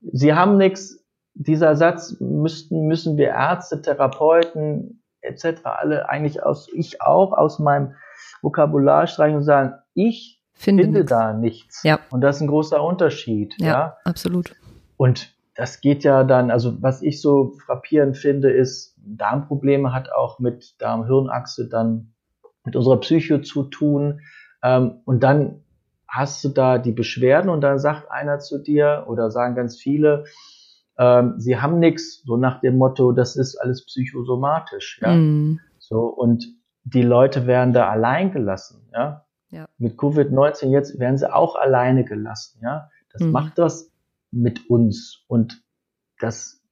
[0.00, 1.04] Sie haben nichts.
[1.34, 5.60] Dieser Satz müssten, müssen wir Ärzte, Therapeuten, etc.
[5.64, 7.94] alle eigentlich aus, ich auch aus meinem
[8.40, 11.82] Vokabular streichen und sagen, ich finde, finde da nichts.
[11.82, 12.00] Ja.
[12.10, 13.54] Und das ist ein großer Unterschied.
[13.58, 14.54] Ja, ja, absolut.
[14.96, 20.38] Und das geht ja dann, also was ich so frappierend finde, ist, Darmprobleme hat auch
[20.38, 22.12] mit Darm-Hirnachse dann
[22.64, 24.20] mit unserer Psyche zu tun.
[24.62, 25.62] Ähm, und dann
[26.08, 30.24] hast du da die Beschwerden und dann sagt einer zu dir oder sagen ganz viele,
[30.98, 35.14] ähm, sie haben nichts, so nach dem Motto, das ist alles psychosomatisch, ja.
[35.14, 35.60] Mm.
[35.78, 36.46] So, und
[36.84, 39.26] die Leute werden da allein gelassen, ja.
[39.50, 39.66] ja.
[39.78, 42.88] Mit Covid-19 jetzt werden sie auch alleine gelassen, ja.
[43.12, 43.30] Das mm.
[43.30, 43.92] macht das
[44.30, 45.62] mit uns und
[46.18, 46.62] das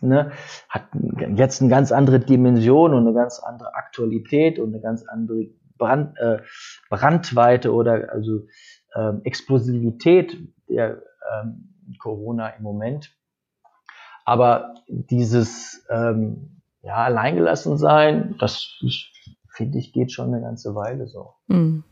[0.00, 0.32] ne,
[0.68, 0.88] hat
[1.36, 6.16] jetzt eine ganz andere Dimension und eine ganz andere Aktualität und eine ganz andere Brand,
[6.18, 6.42] äh,
[6.88, 8.46] Brandweite oder also
[8.94, 10.36] ähm, Explosivität
[10.68, 13.16] der ähm, Corona im Moment.
[14.24, 18.78] Aber dieses ähm, ja, alleingelassen sein, das
[19.48, 21.34] finde ich geht schon eine ganze Weile so.
[21.48, 21.84] Mhm.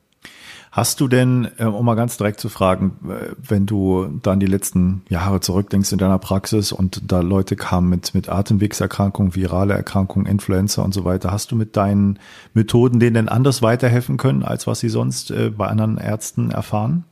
[0.71, 4.47] Hast du denn, äh, um mal ganz direkt zu fragen, äh, wenn du dann die
[4.47, 10.27] letzten Jahre zurückdenkst in deiner Praxis und da Leute kamen mit, mit Atemwegserkrankungen, virale Erkrankungen,
[10.27, 12.19] Influenza und so weiter, hast du mit deinen
[12.53, 17.05] Methoden denen denn anders weiterhelfen können, als was sie sonst äh, bei anderen Ärzten erfahren?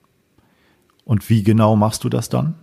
[1.05, 2.57] Und wie genau machst du das dann?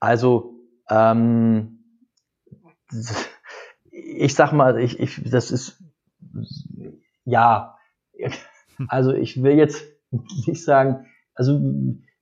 [0.00, 0.54] Also,
[0.88, 1.80] ähm,
[3.90, 5.82] ich sag mal, ich, ich, das ist,
[7.24, 7.76] ja,
[8.88, 11.60] also ich will jetzt nicht sagen, also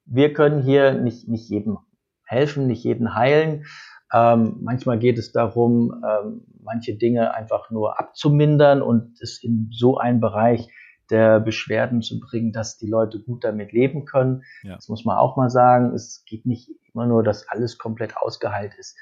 [0.05, 1.79] wir können hier nicht, nicht jedem
[2.25, 3.65] helfen, nicht jeden heilen.
[4.13, 9.97] Ähm, manchmal geht es darum, ähm, manche Dinge einfach nur abzumindern und es in so
[9.97, 10.69] einen Bereich
[11.13, 14.43] der Beschwerden zu bringen, dass die Leute gut damit leben können.
[14.63, 14.75] Ja.
[14.75, 15.95] Das muss man auch mal sagen.
[15.95, 18.97] Es geht nicht immer nur, dass alles komplett ausgeheilt ist.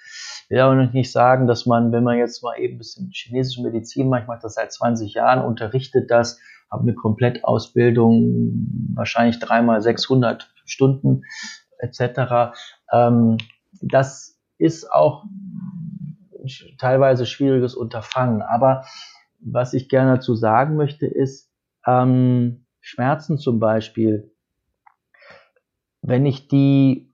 [0.44, 3.62] Ich will aber nicht sagen, dass man, wenn man jetzt mal eben ein bisschen chinesische
[3.62, 6.38] Medizin macht, ich mache das seit 20 Jahren, unterrichtet das,
[6.70, 11.24] habe eine Komplettausbildung, wahrscheinlich dreimal 600 Stunden
[11.78, 12.52] etc.
[12.92, 13.38] Ähm,
[13.80, 15.24] das ist auch
[16.78, 18.42] teilweise schwieriges Unterfangen.
[18.42, 18.84] Aber
[19.40, 21.49] was ich gerne dazu sagen möchte, ist,
[21.86, 24.32] ähm, Schmerzen zum Beispiel,
[26.02, 27.12] wenn ich die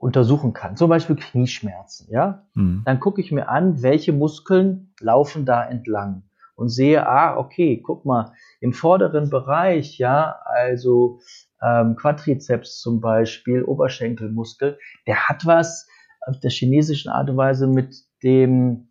[0.00, 2.82] untersuchen kann, zum Beispiel Knieschmerzen, ja, mhm.
[2.84, 6.22] dann gucke ich mir an, welche Muskeln laufen da entlang
[6.54, 11.20] und sehe, ah, okay, guck mal, im vorderen Bereich, ja, also
[11.62, 15.88] ähm, Quadrizeps zum Beispiel, Oberschenkelmuskel, der hat was
[16.26, 18.88] auf der chinesischen Art und Weise mit dem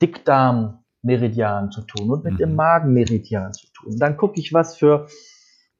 [0.00, 2.38] Dickdarm Meridian zu tun und mit mhm.
[2.38, 3.96] dem Magenmeridian zu tun.
[3.98, 5.06] Dann gucke ich, was für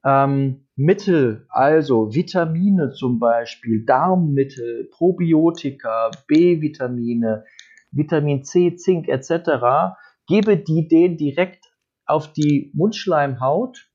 [0.03, 7.43] ähm, Mittel, also Vitamine zum Beispiel, Darmmittel, Probiotika, B-Vitamine,
[7.91, 9.95] Vitamin C, Zink etc.,
[10.27, 11.65] gebe die den direkt
[12.05, 13.89] auf die Mundschleimhaut,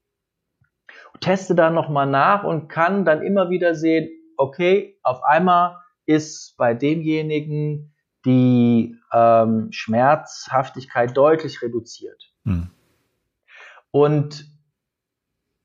[1.21, 6.75] teste dann nochmal nach und kann dann immer wieder sehen, okay, auf einmal ist bei
[6.75, 12.33] demjenigen die ähm, Schmerzhaftigkeit deutlich reduziert.
[12.45, 12.71] Hm.
[13.91, 14.47] Und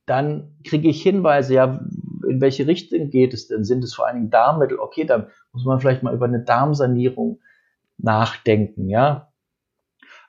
[0.06, 1.80] dann kriege ich Hinweise, ja,
[2.28, 3.64] in welche Richtung geht es denn?
[3.64, 4.80] Sind es vor allen Dingen Darmmittel?
[4.80, 7.40] Okay, dann muss man vielleicht mal über eine Darmsanierung
[7.98, 9.32] nachdenken, ja.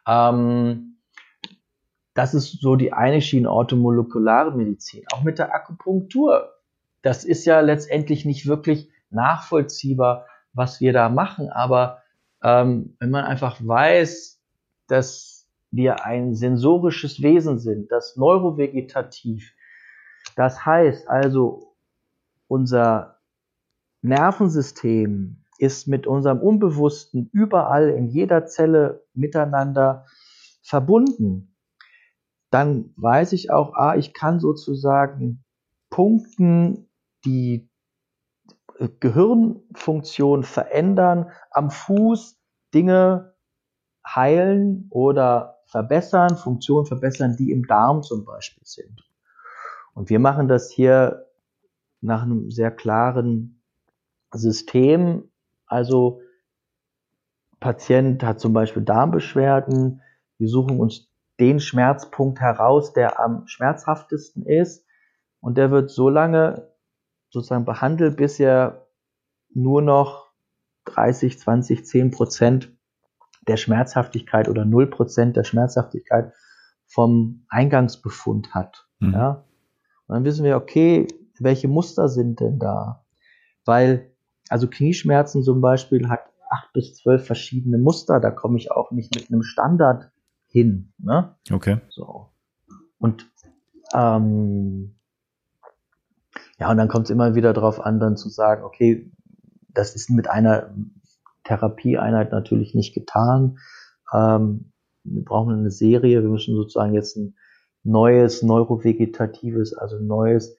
[0.07, 0.97] Ähm,
[2.15, 5.05] das ist so die eine Schiene orthomolekulare Medizin.
[5.13, 6.53] Auch mit der Akupunktur.
[7.03, 12.03] Das ist ja letztendlich nicht wirklich nachvollziehbar, was wir da machen, aber
[12.43, 14.41] ähm, wenn man einfach weiß,
[14.87, 19.55] dass wir ein sensorisches Wesen sind, das neurovegetativ.
[20.37, 21.77] Das heißt also,
[22.47, 23.19] unser
[24.03, 30.07] Nervensystem ist mit unserem Unbewussten überall in jeder Zelle miteinander
[30.63, 31.57] verbunden.
[32.51, 35.45] Dann weiß ich auch, ah, ich kann sozusagen
[35.91, 36.89] Punkten,
[37.25, 37.68] die
[39.01, 42.39] Gehirnfunktion verändern, am Fuß
[42.75, 43.35] Dinge
[44.07, 49.05] heilen oder verbessern, Funktionen verbessern, die im Darm zum Beispiel sind.
[49.95, 51.27] Und wir machen das hier
[52.01, 53.61] nach einem sehr klaren
[54.33, 55.31] System.
[55.67, 56.21] Also
[57.61, 60.03] Patient hat zum Beispiel Darmbeschwerden.
[60.39, 61.11] Wir suchen uns
[61.41, 64.87] den Schmerzpunkt heraus, der am schmerzhaftesten ist.
[65.41, 66.69] Und der wird so lange
[67.31, 68.87] sozusagen behandelt, bis er
[69.53, 70.33] nur noch
[70.87, 72.73] 30, 20, 10 Prozent
[73.47, 76.33] der Schmerzhaftigkeit oder 0 Prozent der Schmerzhaftigkeit
[76.87, 78.89] vom Eingangsbefund hat.
[79.01, 79.13] Mhm.
[79.13, 79.45] Ja?
[80.07, 81.07] Und dann wissen wir, okay,
[81.39, 83.05] welche Muster sind denn da?
[83.65, 84.11] Weil,
[84.49, 89.15] also Knieschmerzen zum Beispiel hat acht bis zwölf verschiedene Muster, da komme ich auch nicht
[89.15, 90.11] mit einem Standard
[90.47, 90.93] hin.
[90.99, 91.35] Ne?
[91.51, 91.81] Okay.
[91.91, 92.31] So.
[92.99, 93.31] Und
[93.95, 94.98] ähm,
[96.59, 99.11] ja, und dann kommt es immer wieder darauf an, dann zu sagen, okay,
[99.69, 100.75] das ist mit einer
[101.45, 103.59] Therapieeinheit natürlich nicht getan.
[104.13, 104.73] Ähm,
[105.05, 107.37] wir brauchen eine Serie, wir müssen sozusagen jetzt ein
[107.85, 110.57] neues neurovegetatives, also neues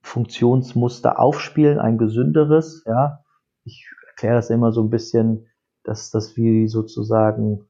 [0.00, 3.20] Funktionsmuster aufspielen, ein gesünderes, ja.
[3.64, 5.46] Ich erkläre das immer so ein bisschen,
[5.82, 7.66] dass das wie sozusagen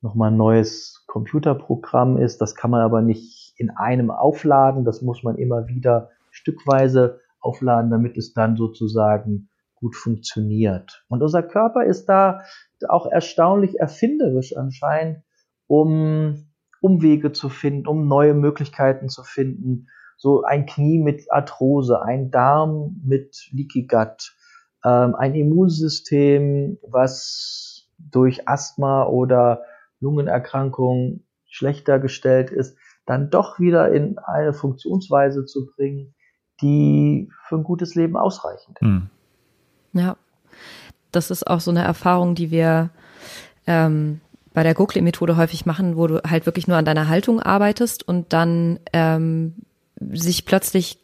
[0.00, 2.40] nochmal ein neues Computerprogramm ist.
[2.40, 4.84] Das kann man aber nicht in einem aufladen.
[4.84, 6.10] Das muss man immer wieder
[6.44, 11.04] stückweise aufladen, damit es dann sozusagen gut funktioniert.
[11.08, 12.42] Und unser Körper ist da
[12.88, 15.22] auch erstaunlich erfinderisch anscheinend,
[15.66, 16.46] um
[16.80, 19.88] Umwege zu finden, um neue Möglichkeiten zu finden.
[20.16, 24.36] So ein Knie mit Arthrose, ein Darm mit Leaky Gut,
[24.84, 29.62] ähm, ein Immunsystem, was durch Asthma oder
[30.00, 32.76] Lungenerkrankung schlechter gestellt ist,
[33.06, 36.14] dann doch wieder in eine Funktionsweise zu bringen,
[36.60, 38.86] die für ein gutes Leben ausreichend ist.
[38.86, 39.10] Hm.
[39.92, 40.16] Ja,
[41.12, 42.90] das ist auch so eine Erfahrung, die wir
[43.66, 44.20] ähm,
[44.52, 48.32] bei der Gokli-Methode häufig machen, wo du halt wirklich nur an deiner Haltung arbeitest und
[48.32, 49.54] dann ähm,
[50.00, 50.98] sich plötzlich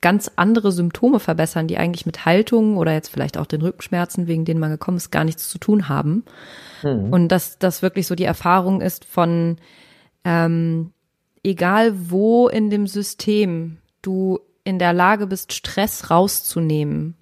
[0.00, 4.44] ganz andere Symptome verbessern, die eigentlich mit Haltung oder jetzt vielleicht auch den Rückenschmerzen, wegen
[4.44, 6.24] denen man gekommen ist, gar nichts zu tun haben.
[6.82, 7.12] Mhm.
[7.12, 9.56] Und dass das wirklich so die Erfahrung ist von
[10.24, 10.92] ähm,
[11.42, 17.14] egal wo in dem System du in der Lage bist, Stress rauszunehmen,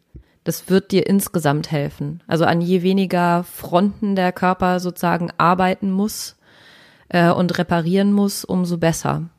[0.42, 2.22] das wird dir insgesamt helfen.
[2.26, 6.36] Also an je weniger Fronten der Körper sozusagen arbeiten muss
[7.08, 9.30] äh, und reparieren muss, umso besser.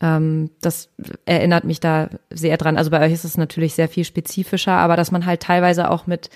[0.00, 0.90] Ähm, das
[1.26, 2.76] erinnert mich da sehr dran.
[2.76, 6.08] Also bei euch ist es natürlich sehr viel spezifischer, aber dass man halt teilweise auch
[6.08, 6.30] mit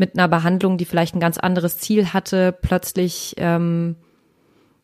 [0.00, 3.96] mit einer Behandlung, die vielleicht ein ganz anderes Ziel hatte, plötzlich ähm,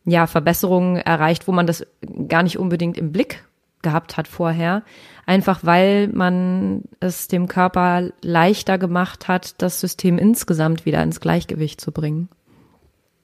[0.03, 1.87] ja Verbesserungen erreicht, wo man das
[2.27, 3.43] gar nicht unbedingt im Blick
[3.81, 4.83] gehabt hat vorher,
[5.25, 11.81] einfach weil man es dem Körper leichter gemacht hat, das System insgesamt wieder ins Gleichgewicht
[11.81, 12.29] zu bringen.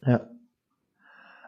[0.05, 0.21] Ja.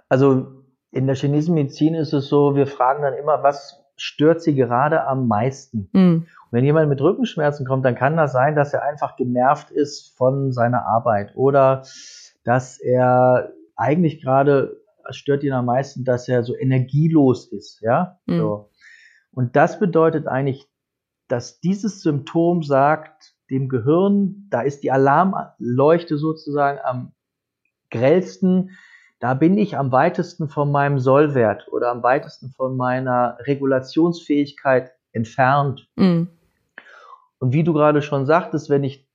[0.10, 0.48] Also
[0.92, 5.06] in der chinesischen Medizin ist es so, wir fragen dann immer, was stört sie gerade
[5.06, 5.90] am meisten?
[5.94, 6.28] Mhm.
[6.52, 10.52] wenn jemand mit Rückenschmerzen kommt, dann kann das sein, dass er einfach genervt ist von
[10.52, 11.84] seiner Arbeit oder
[12.44, 14.78] dass er eigentlich gerade
[15.10, 18.20] stört ihn am meisten, dass er so energielos ist, ja.
[18.26, 18.38] Mhm.
[18.38, 18.70] So.
[19.34, 20.68] Und das bedeutet eigentlich,
[21.28, 27.14] dass dieses Symptom sagt dem Gehirn, da ist die Alarmleuchte sozusagen am
[27.90, 28.72] grellsten,
[29.20, 35.88] da bin ich am weitesten von meinem Sollwert oder am weitesten von meiner Regulationsfähigkeit entfernt.
[35.96, 36.28] Mhm.
[37.40, 39.08] Und wie du gerade schon sagtest, wenn ich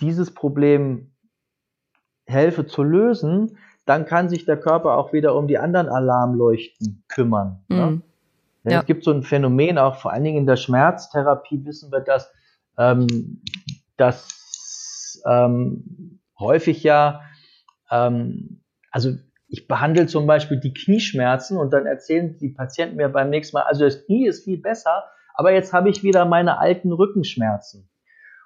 [0.00, 1.12] dieses Problem
[2.26, 7.64] helfe zu lösen, dann kann sich der Körper auch wieder um die anderen Alarmleuchten kümmern.
[7.68, 7.76] Mhm.
[7.76, 8.02] Ne?
[8.66, 8.80] Ja.
[8.80, 12.32] Es gibt so ein Phänomen, auch vor allen Dingen in der Schmerztherapie wissen wir das,
[12.78, 13.42] ähm,
[13.96, 17.22] dass ähm, häufig ja
[17.90, 19.10] ähm, also
[19.48, 23.64] ich behandle zum Beispiel die Knieschmerzen und dann erzählen die Patienten mir beim nächsten Mal,
[23.64, 27.88] also das Knie ist viel besser, aber jetzt habe ich wieder meine alten Rückenschmerzen.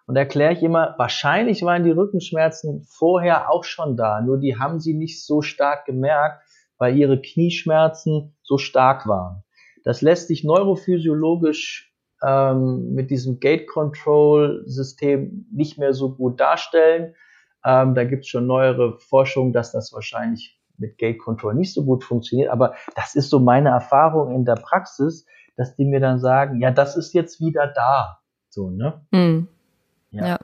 [0.07, 4.81] Und erkläre ich immer, wahrscheinlich waren die Rückenschmerzen vorher auch schon da, nur die haben
[4.81, 6.43] sie nicht so stark gemerkt,
[6.79, 9.45] weil ihre Knieschmerzen so stark waren.
[9.85, 11.91] Das lässt sich neurophysiologisch
[12.27, 17.15] ähm, mit diesem Gate-Control-System nicht mehr so gut darstellen.
[17.65, 21.85] Ähm, da gibt es schon neuere Forschung, dass das wahrscheinlich mit Gate Control nicht so
[21.85, 22.51] gut funktioniert.
[22.51, 26.71] Aber das ist so meine Erfahrung in der Praxis, dass die mir dann sagen, ja,
[26.71, 28.21] das ist jetzt wieder da.
[28.49, 29.01] So, ne?
[29.11, 29.47] Mm.
[30.11, 30.27] Ja.
[30.27, 30.39] ja.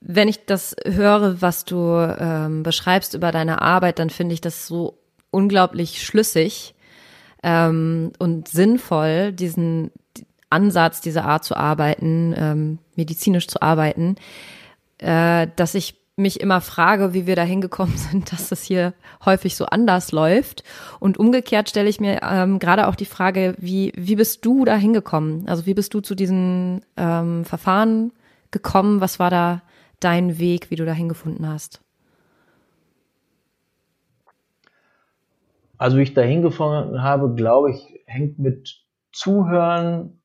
[0.00, 4.66] Wenn ich das höre, was du ähm, beschreibst über deine Arbeit, dann finde ich das
[4.66, 4.98] so
[5.30, 6.74] unglaublich schlüssig
[7.44, 9.92] ähm, und sinnvoll, diesen
[10.48, 14.16] Ansatz, diese Art zu arbeiten, ähm, medizinisch zu arbeiten,
[14.98, 19.56] äh, dass ich mich immer frage, wie wir da hingekommen sind, dass das hier häufig
[19.56, 20.64] so anders läuft.
[21.00, 24.76] Und umgekehrt stelle ich mir ähm, gerade auch die Frage, wie, wie bist du da
[24.76, 25.46] hingekommen?
[25.46, 28.12] Also wie bist du zu diesen ähm, Verfahren
[28.52, 29.00] gekommen?
[29.02, 29.62] Was war da
[30.00, 31.83] dein Weg, wie du da hingefunden hast?
[35.84, 38.74] Also wie ich da hingefangen habe, glaube ich, hängt mit
[39.12, 40.22] Zuhören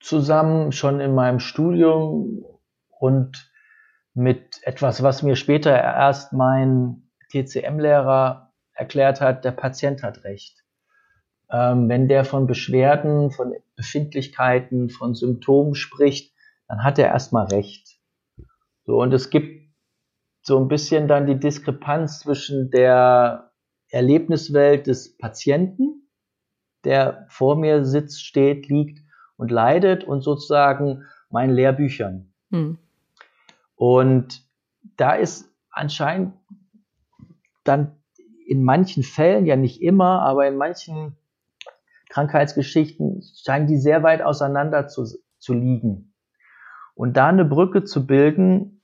[0.00, 2.42] zusammen, schon in meinem Studium
[2.88, 3.52] und
[4.14, 10.64] mit etwas, was mir später erst mein TCM-Lehrer erklärt hat, der Patient hat Recht.
[11.50, 16.34] Ähm, wenn der von Beschwerden, von Befindlichkeiten, von Symptomen spricht,
[16.66, 17.98] dann hat er erstmal Recht.
[18.86, 19.70] So, und es gibt
[20.40, 23.51] so ein bisschen dann die Diskrepanz zwischen der
[23.92, 26.08] Erlebniswelt des Patienten,
[26.84, 29.00] der vor mir sitzt, steht, liegt
[29.36, 32.32] und leidet und sozusagen meinen Lehrbüchern.
[32.50, 32.78] Hm.
[33.76, 34.44] Und
[34.96, 36.34] da ist anscheinend
[37.64, 37.96] dann
[38.46, 41.16] in manchen Fällen, ja nicht immer, aber in manchen
[42.08, 45.06] Krankheitsgeschichten scheinen die sehr weit auseinander zu,
[45.38, 46.14] zu liegen.
[46.94, 48.82] Und da eine Brücke zu bilden,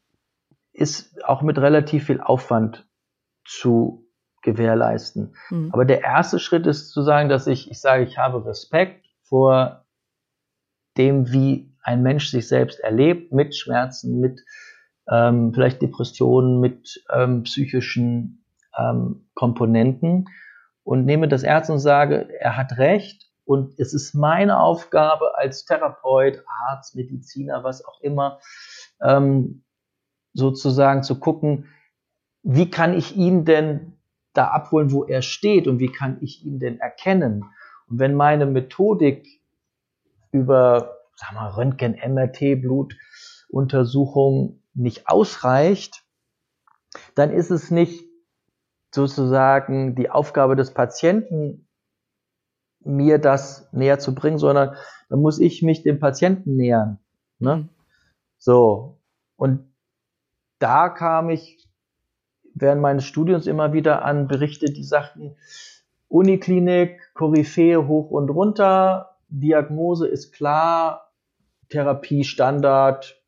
[0.73, 2.87] ist auch mit relativ viel Aufwand
[3.45, 4.08] zu
[4.43, 5.35] gewährleisten.
[5.51, 5.71] Mhm.
[5.73, 9.85] Aber der erste Schritt ist zu sagen, dass ich, ich sage, ich habe Respekt vor
[10.97, 14.45] dem, wie ein Mensch sich selbst erlebt, mit Schmerzen, mit
[15.11, 18.45] ähm, vielleicht Depressionen, mit ähm, psychischen
[18.77, 20.27] ähm, Komponenten
[20.83, 25.65] und nehme das ernst und sage, er hat recht und es ist meine Aufgabe als
[25.65, 28.41] Therapeut, Arzt, Mediziner, was auch immer,
[29.03, 29.65] ähm,
[30.35, 31.67] sozusagen zu gucken,
[32.43, 33.98] wie kann ich ihn denn
[34.39, 37.45] da abholen, wo er steht und wie kann ich ihn denn erkennen?
[37.89, 39.27] Und wenn meine Methodik
[40.31, 42.63] über, sag mal, Röntgen, MRT,
[43.51, 46.05] Blutuntersuchung nicht ausreicht,
[47.15, 48.05] dann ist es nicht
[48.95, 51.69] sozusagen die Aufgabe des Patienten,
[52.81, 54.77] mir das näher zu bringen, sondern
[55.09, 56.99] dann muss ich mich dem Patienten nähern.
[57.39, 57.57] Ne?
[57.57, 57.69] Mhm.
[58.39, 59.01] So.
[59.37, 59.75] Und
[60.59, 61.68] da kam ich
[62.61, 65.37] während meines Studiums immer wieder an Berichte, die sagten,
[66.09, 71.13] Uniklinik, Koryphäe hoch und runter, Diagnose ist klar,
[71.69, 73.21] Therapie Standard,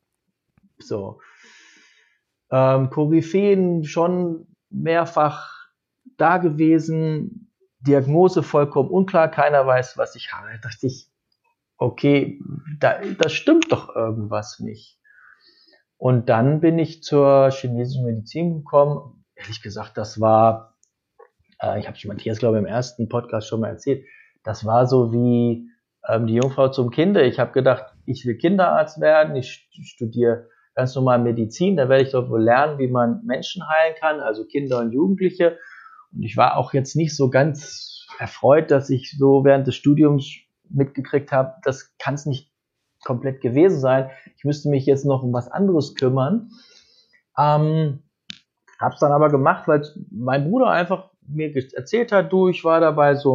[0.78, 1.20] so.
[2.50, 5.68] Ähm, Koryphäen schon mehrfach
[6.16, 7.50] da gewesen,
[7.80, 10.48] Diagnose vollkommen unklar, keiner weiß, was ich habe.
[10.52, 11.08] Da dachte ich,
[11.76, 12.40] okay,
[12.78, 14.98] da, das stimmt doch irgendwas nicht.
[15.96, 19.19] Und dann bin ich zur chinesischen Medizin gekommen.
[19.40, 20.76] Ehrlich gesagt, das war,
[21.60, 24.04] äh, ich habe es Matthias, glaube ich, im ersten Podcast schon mal erzählt,
[24.44, 25.68] das war so wie
[26.06, 27.24] ähm, die Jungfrau zum Kinder.
[27.24, 32.10] Ich habe gedacht, ich will Kinderarzt werden, ich studiere ganz normal Medizin, da werde ich
[32.10, 35.58] doch wohl lernen, wie man Menschen heilen kann, also Kinder und Jugendliche.
[36.12, 40.26] Und ich war auch jetzt nicht so ganz erfreut, dass ich so während des Studiums
[40.68, 42.50] mitgekriegt habe, das kann es nicht
[43.04, 44.10] komplett gewesen sein.
[44.36, 46.50] Ich müsste mich jetzt noch um was anderes kümmern.
[47.38, 48.02] Ähm,
[48.80, 53.14] hab's dann aber gemacht, weil mein Bruder einfach mir erzählt hat, du, ich war dabei
[53.14, 53.34] so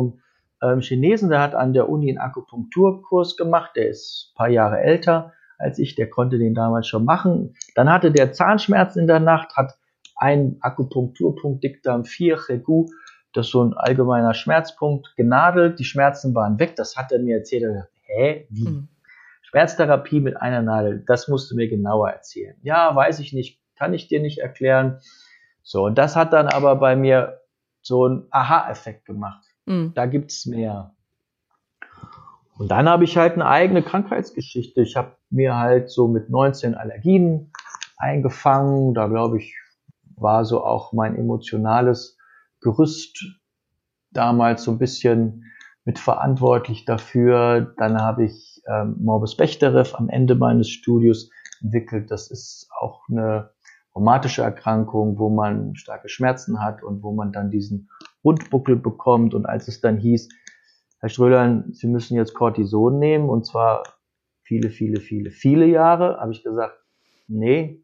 [0.60, 4.50] einem ähm, Chinesen, der hat an der Uni einen Akupunkturkurs gemacht, der ist ein paar
[4.50, 7.56] Jahre älter als ich, der konnte den damals schon machen.
[7.76, 9.78] Dann hatte der Zahnschmerzen in der Nacht, hat
[10.16, 12.88] ein Akupunkturpunkt Dickdarm 4, Regu,
[13.34, 17.38] das ist so ein allgemeiner Schmerzpunkt, genadelt, die Schmerzen waren weg, das hat er mir
[17.38, 17.64] erzählt.
[17.64, 18.70] Er gesagt, hä, wie?
[18.70, 18.88] Mhm.
[19.42, 22.56] Schmerztherapie mit einer Nadel, das musst du mir genauer erzählen.
[22.62, 25.00] Ja, weiß ich nicht, kann ich dir nicht erklären.
[25.66, 27.42] So, und das hat dann aber bei mir
[27.82, 29.44] so einen Aha-Effekt gemacht.
[29.66, 29.94] Mhm.
[29.96, 30.96] Da gibt's mehr.
[32.58, 34.82] Und dann habe ich halt eine eigene Krankheitsgeschichte.
[34.82, 37.52] Ich habe mir halt so mit 19 Allergien
[37.98, 38.94] eingefangen.
[38.94, 39.56] Da glaube ich,
[40.16, 42.18] war so auch mein emotionales
[42.62, 43.26] Gerüst
[44.12, 45.46] damals so ein bisschen
[45.84, 47.74] mit verantwortlich dafür.
[47.78, 52.12] Dann habe ich ähm, Morbus Bechterew am Ende meines Studios entwickelt.
[52.12, 53.50] Das ist auch eine
[53.96, 57.90] rheumatische Erkrankung, wo man starke Schmerzen hat und wo man dann diesen
[58.24, 59.34] Rundbuckel bekommt.
[59.34, 60.30] Und als es dann hieß,
[61.00, 63.84] Herr Ströhlern, Sie müssen jetzt Cortison nehmen und zwar
[64.42, 66.78] viele, viele, viele, viele Jahre, habe ich gesagt,
[67.28, 67.84] nee,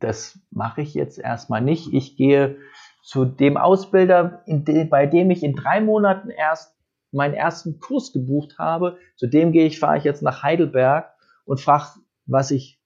[0.00, 1.92] das mache ich jetzt erstmal nicht.
[1.92, 2.56] Ich gehe
[3.02, 6.76] zu dem Ausbilder, de, bei dem ich in drei Monaten erst
[7.12, 8.98] meinen ersten Kurs gebucht habe.
[9.16, 11.12] Zu dem gehe ich, fahre ich jetzt nach Heidelberg
[11.44, 12.81] und frage, was ich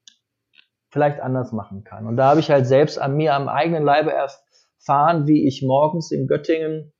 [0.97, 2.07] vielleicht anders machen kann.
[2.07, 6.11] Und da habe ich halt selbst an mir am eigenen Leibe erfahren, wie ich morgens
[6.11, 6.93] in Göttingen,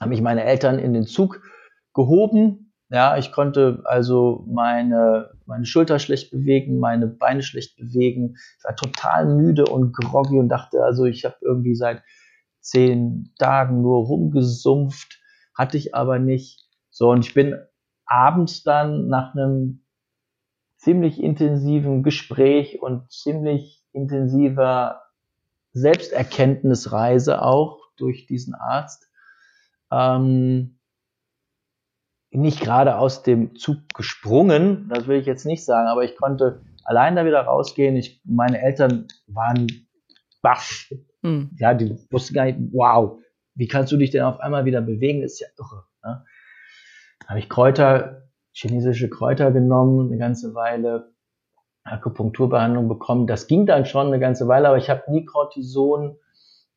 [0.00, 1.40] haben mich meine Eltern in den Zug
[1.94, 8.36] gehoben ja, ich konnte also meine, meine Schulter schlecht bewegen, meine Beine schlecht bewegen.
[8.58, 12.02] Ich war total müde und groggy und dachte, also ich habe irgendwie seit
[12.60, 15.22] zehn Tagen nur rumgesumpft,
[15.56, 16.68] hatte ich aber nicht.
[16.90, 17.56] So, und ich bin
[18.04, 19.81] abends dann nach einem
[20.82, 25.00] ziemlich intensiven Gespräch und ziemlich intensiver
[25.72, 29.08] Selbsterkenntnisreise auch durch diesen Arzt.
[29.92, 30.80] Ähm,
[32.30, 36.62] nicht gerade aus dem Zug gesprungen, das will ich jetzt nicht sagen, aber ich konnte
[36.82, 37.94] allein da wieder rausgehen.
[37.94, 39.68] Ich, meine Eltern waren
[40.40, 40.90] baff.
[41.20, 41.50] Mhm.
[41.58, 43.20] Ja, die wussten gar nicht, wow,
[43.54, 45.22] wie kannst du dich denn auf einmal wieder bewegen?
[45.22, 45.84] Das ist ja irre.
[46.02, 46.24] Ne?
[47.28, 48.21] Habe ich Kräuter,
[48.52, 51.12] chinesische Kräuter genommen, eine ganze Weile
[51.84, 53.26] Akupunkturbehandlung bekommen.
[53.26, 56.16] Das ging dann schon eine ganze Weile, aber ich habe nie Cortison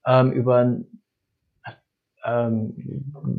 [0.05, 0.78] ähm, über
[2.26, 2.73] ähm,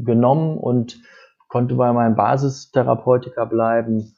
[0.04, 1.00] genommen und
[1.48, 4.14] konnte bei meinem Basistherapeutiker bleiben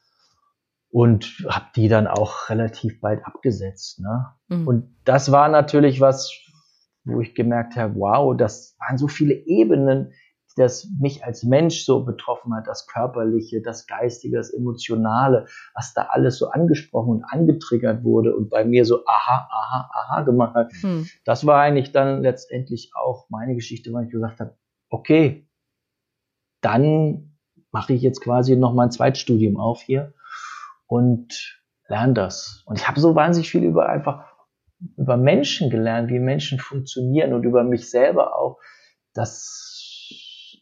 [0.91, 3.99] und habe die dann auch relativ bald abgesetzt.
[3.99, 4.25] Ne?
[4.47, 4.67] Mhm.
[4.67, 6.31] Und das war natürlich was,
[7.03, 10.13] wo ich gemerkt habe, wow, das waren so viele Ebenen,
[10.55, 16.07] das mich als Mensch so betroffen hat, das Körperliche, das Geistige, das Emotionale, was da
[16.09, 20.71] alles so angesprochen und angetriggert wurde und bei mir so aha, aha, aha gemacht hat.
[20.81, 21.07] Hm.
[21.23, 24.57] Das war eigentlich dann letztendlich auch meine Geschichte, weil ich gesagt habe,
[24.89, 25.47] okay,
[26.61, 27.37] dann
[27.71, 30.13] mache ich jetzt quasi noch mal ein Zweitstudium auf hier
[30.87, 32.63] und lerne das.
[32.65, 34.25] Und ich habe so wahnsinnig viel über einfach
[34.97, 38.59] über Menschen gelernt, wie Menschen funktionieren und über mich selber auch.
[39.13, 39.78] Das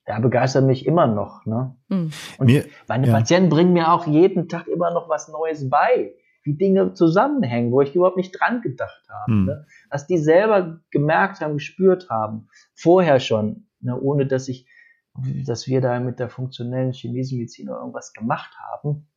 [0.07, 1.45] ja, begeistert mich immer noch.
[1.45, 1.75] Ne?
[1.89, 2.11] Mhm.
[2.37, 3.13] Und mir, meine ja.
[3.13, 7.81] Patienten bringen mir auch jeden Tag immer noch was Neues bei, wie Dinge zusammenhängen, wo
[7.81, 9.31] ich überhaupt nicht dran gedacht habe.
[9.31, 9.45] Mhm.
[9.45, 9.65] Ne?
[9.91, 13.99] Dass die selber gemerkt haben, gespürt haben, vorher schon, ne?
[13.99, 14.65] ohne dass ich,
[15.45, 19.09] dass wir da mit der funktionellen Chinesenmedizin oder irgendwas gemacht haben.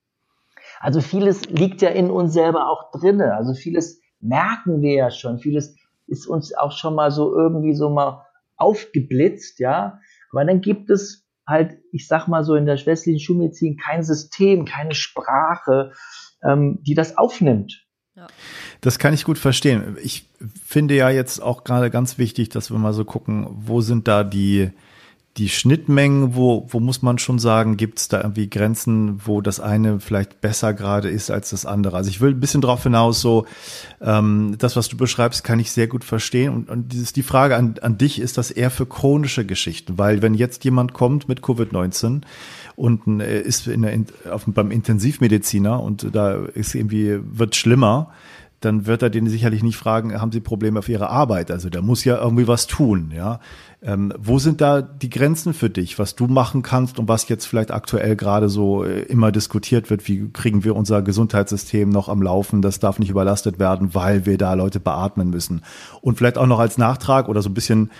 [0.80, 3.34] Also vieles liegt ja in uns selber auch drinne.
[3.34, 5.38] Also vieles merken wir ja schon.
[5.38, 5.76] Vieles
[6.07, 8.24] ist uns auch schon mal so irgendwie so mal
[8.57, 10.01] aufgeblitzt, ja.
[10.31, 14.64] Aber dann gibt es halt, ich sag mal so in der westlichen Schulmedizin kein System,
[14.64, 15.93] keine Sprache,
[16.43, 17.87] ähm, die das aufnimmt.
[18.14, 18.26] Ja.
[18.81, 19.97] Das kann ich gut verstehen.
[20.03, 20.28] Ich
[20.64, 24.24] finde ja jetzt auch gerade ganz wichtig, dass wir mal so gucken, wo sind da
[24.24, 24.70] die,
[25.37, 29.61] die Schnittmengen, wo, wo muss man schon sagen, gibt es da irgendwie Grenzen, wo das
[29.61, 31.97] eine vielleicht besser gerade ist als das andere?
[31.97, 33.47] Also ich will ein bisschen drauf hinaus, so
[34.01, 36.53] ähm, das, was du beschreibst, kann ich sehr gut verstehen.
[36.53, 39.99] Und, und dieses, die Frage an, an dich, ist das eher für chronische Geschichten?
[39.99, 42.22] Weil wenn jetzt jemand kommt mit Covid-19
[42.74, 43.99] und äh, ist in der,
[44.33, 48.11] auf, beim Intensivmediziner und da ist irgendwie, wird schlimmer,
[48.61, 51.50] dann wird er den sicherlich nicht fragen, haben Sie Probleme auf Ihrer Arbeit?
[51.50, 53.40] Also der muss ja irgendwie was tun, ja.
[53.82, 57.46] Ähm, wo sind da die Grenzen für dich, was du machen kannst und was jetzt
[57.46, 60.06] vielleicht aktuell gerade so äh, immer diskutiert wird?
[60.06, 62.61] Wie kriegen wir unser Gesundheitssystem noch am Laufen?
[62.61, 65.62] Das darf nicht überlastet werden, weil wir da Leute beatmen müssen.
[66.02, 67.90] Und vielleicht auch noch als Nachtrag oder so ein bisschen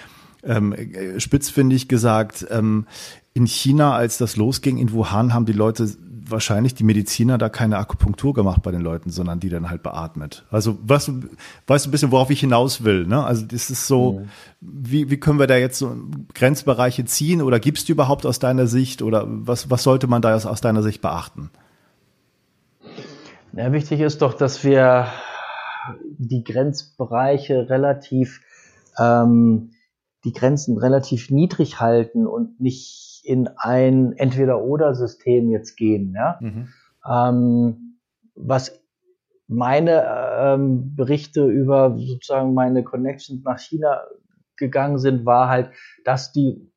[0.43, 2.87] ähm, äh, spitzfindig gesagt, ähm,
[3.33, 5.89] in China, als das losging in Wuhan, haben die Leute
[6.31, 10.45] wahrscheinlich die Mediziner da keine Akupunktur gemacht bei den Leuten, sondern die dann halt beatmet.
[10.51, 11.23] Also weißt du,
[11.67, 13.07] weißt du ein bisschen, worauf ich hinaus will.
[13.07, 13.25] Ne?
[13.25, 14.29] Also das ist so, mhm.
[14.61, 15.97] wie, wie können wir da jetzt so
[16.35, 20.35] Grenzbereiche ziehen oder gibst du überhaupt aus deiner Sicht oder was, was sollte man da
[20.35, 21.51] aus, aus deiner Sicht beachten?
[23.53, 25.09] Ja, wichtig ist doch, dass wir
[26.19, 28.41] die Grenzbereiche relativ,
[28.99, 29.73] ähm,
[30.25, 36.15] die Grenzen relativ niedrig halten und nicht in ein Entweder-Oder-System jetzt gehen.
[36.15, 36.39] Ja?
[36.41, 36.69] Mhm.
[37.09, 37.99] Ähm,
[38.35, 38.81] was
[39.47, 40.05] meine
[40.39, 44.03] ähm, Berichte über sozusagen meine Connections nach China
[44.57, 45.71] gegangen sind, war halt,
[46.05, 46.71] dass die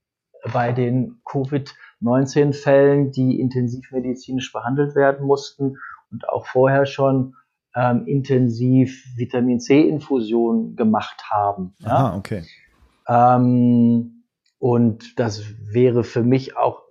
[0.51, 5.77] bei den Covid-19-Fällen, die intensivmedizinisch behandelt werden mussten
[6.11, 7.35] und auch vorher schon
[7.75, 11.75] ähm, intensiv Vitamin C-Infusion gemacht haben.
[11.83, 12.17] Aha, ja?
[12.17, 12.43] okay.
[13.07, 14.12] Ähm,
[14.63, 15.43] und das
[15.73, 16.83] wäre für mich auch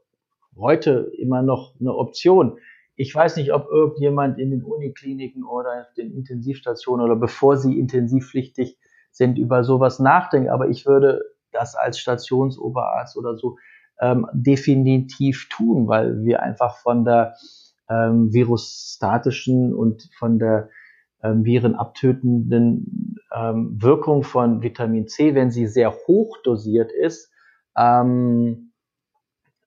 [0.59, 2.59] heute immer noch eine Option.
[2.97, 8.77] Ich weiß nicht, ob irgendjemand in den Unikliniken oder den Intensivstationen oder bevor sie intensivpflichtig
[9.11, 10.51] sind, über sowas nachdenken.
[10.51, 13.57] Aber ich würde das als Stationsoberarzt oder so
[14.03, 17.37] ähm, definitiv tun, weil wir einfach von der
[17.89, 20.69] ähm, virostatischen und von der
[21.23, 27.32] ähm, virenabtötenden ähm, Wirkung von Vitamin C, wenn sie sehr hoch dosiert ist,
[27.77, 28.73] ähm,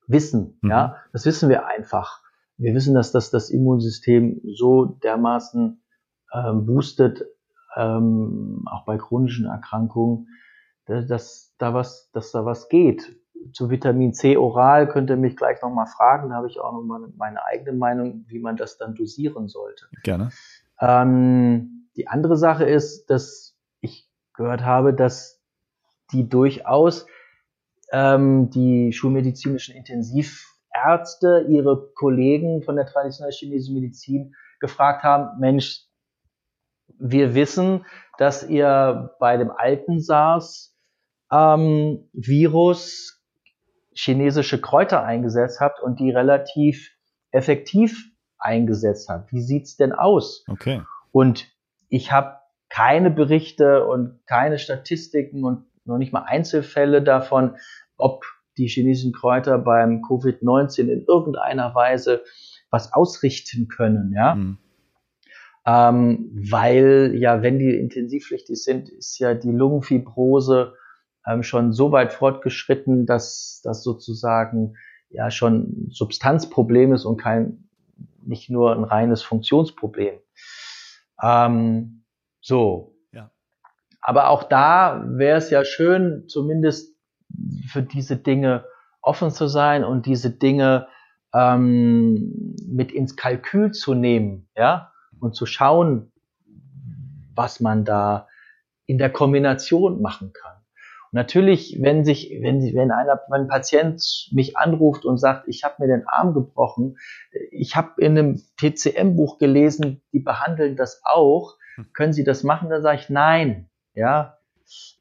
[0.08, 0.58] wissen.
[0.62, 0.70] Mhm.
[0.70, 2.22] Ja, das wissen wir einfach.
[2.58, 5.82] Wir wissen, dass das das Immunsystem so dermaßen
[6.34, 7.26] ähm, boostet,
[7.76, 10.30] ähm, auch bei chronischen Erkrankungen,
[10.86, 13.20] dass da was, dass da was geht.
[13.52, 16.30] Zu Vitamin C oral könnt ihr mich gleich nochmal fragen.
[16.30, 19.88] Da habe ich auch nochmal meine eigene Meinung, wie man das dann dosieren sollte.
[20.04, 20.30] Gerne.
[20.80, 25.42] Ähm, die andere Sache ist, dass ich gehört habe, dass
[26.12, 27.08] die durchaus
[27.92, 35.82] ähm, die schulmedizinischen Intensivärzte ihre Kollegen von der traditionellen chinesischen Medizin gefragt haben, Mensch,
[37.00, 37.86] wir wissen,
[38.18, 40.76] dass ihr bei dem alten SARS
[41.32, 43.22] ähm, Virus
[43.94, 46.92] chinesische Kräuter eingesetzt habt und die relativ
[47.32, 49.32] effektiv eingesetzt habt.
[49.32, 50.44] Wie sieht's denn aus?
[50.50, 50.82] Okay.
[51.12, 51.48] Und
[51.90, 52.38] ich habe
[52.70, 57.56] keine Berichte und keine Statistiken und noch nicht mal Einzelfälle davon,
[57.98, 58.26] ob
[58.58, 62.24] die chinesischen Kräuter beim Covid-19 in irgendeiner Weise
[62.70, 64.36] was ausrichten können, ja.
[64.36, 64.58] Mhm.
[65.68, 70.76] Ähm, weil ja, wenn die intensivpflichtig sind, ist ja die Lungenfibrose
[71.26, 74.76] ähm, schon so weit fortgeschritten, dass das sozusagen
[75.10, 77.68] ja schon Substanzproblem ist und kein
[78.22, 80.20] nicht nur ein reines Funktionsproblem.
[81.22, 82.04] Ähm,
[82.42, 82.95] so.
[84.08, 86.96] Aber auch da wäre es ja schön, zumindest
[87.68, 88.66] für diese Dinge
[89.02, 90.88] offen zu sein und diese Dinge
[91.34, 96.12] ähm, mit ins Kalkül zu nehmen, ja, und zu schauen,
[97.34, 98.28] was man da
[98.86, 100.58] in der Kombination machen kann.
[101.06, 105.64] Und natürlich, wenn sich, wenn, wenn einer, wenn ein Patient mich anruft und sagt, ich
[105.64, 107.00] habe mir den Arm gebrochen,
[107.50, 111.88] ich habe in einem TCM-Buch gelesen, die behandeln das auch, hm.
[111.94, 112.70] können Sie das machen?
[112.70, 114.38] Da sage ich nein, ja.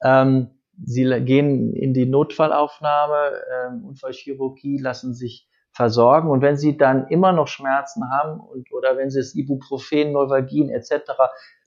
[0.03, 0.51] Ähm,
[0.83, 6.31] Sie gehen in die Notfallaufnahme, ähm, Unfallchirurgie, lassen sich versorgen.
[6.31, 10.71] Und wenn Sie dann immer noch Schmerzen haben und, oder wenn Sie das Ibuprofen, Neuvalgin
[10.71, 11.13] etc.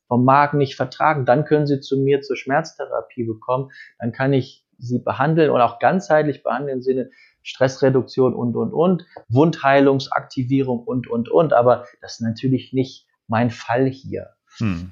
[0.08, 3.72] vom Magen nicht vertragen, dann können Sie zu mir zur Schmerztherapie bekommen.
[4.00, 7.10] Dann kann ich Sie behandeln und auch ganzheitlich behandeln im Sinne
[7.44, 11.54] Stressreduktion und, und, und, Wundheilungsaktivierung und, und, und.
[11.54, 14.32] Aber das ist natürlich nicht mein Fall hier.
[14.58, 14.92] Hm.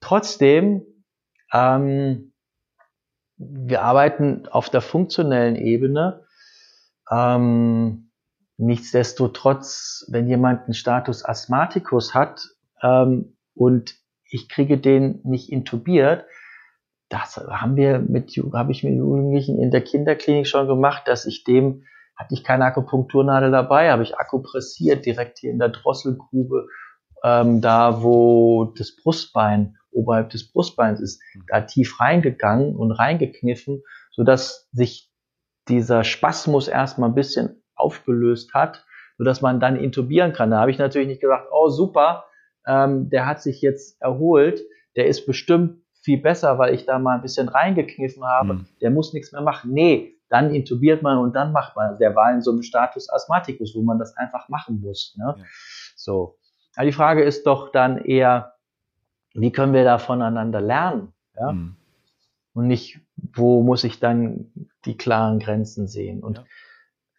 [0.00, 0.82] Trotzdem,
[1.54, 2.32] ähm,
[3.36, 6.24] wir arbeiten auf der funktionellen Ebene.
[7.10, 8.10] Ähm,
[8.56, 12.48] nichtsdestotrotz, wenn jemand einen Status Asthmaticus hat
[12.82, 13.94] ähm, und
[14.28, 16.26] ich kriege den nicht intubiert,
[17.08, 21.44] das haben wir mit, habe ich mit Jugendlichen in der Kinderklinik schon gemacht, dass ich
[21.44, 21.84] dem,
[22.16, 26.66] hatte ich keine Akupunkturnadel dabei, habe ich akupressiert direkt hier in der Drosselgrube,
[27.22, 31.44] ähm, da wo das Brustbein oberhalb des Brustbeins ist, mhm.
[31.48, 35.10] da tief reingegangen und reingekniffen, so dass sich
[35.68, 38.84] dieser Spasmus erstmal ein bisschen aufgelöst hat,
[39.18, 40.50] so dass man dann intubieren kann.
[40.50, 42.24] Da habe ich natürlich nicht gesagt, oh super,
[42.66, 44.62] ähm, der hat sich jetzt erholt,
[44.96, 48.66] der ist bestimmt viel besser, weil ich da mal ein bisschen reingekniffen habe, mhm.
[48.80, 49.72] der muss nichts mehr machen.
[49.72, 51.98] Nee, dann intubiert man und dann macht man.
[51.98, 55.14] Der war in so einem Status Asthmaticus, wo man das einfach machen muss.
[55.16, 55.34] Ne?
[55.38, 55.44] Ja.
[55.96, 56.38] So.
[56.76, 58.53] Aber die Frage ist doch dann eher,
[59.34, 61.12] wie können wir da voneinander lernen?
[61.36, 61.52] Ja?
[61.52, 61.76] Mhm.
[62.54, 64.52] Und nicht, wo muss ich dann
[64.84, 66.22] die klaren Grenzen sehen?
[66.22, 66.44] Und ja.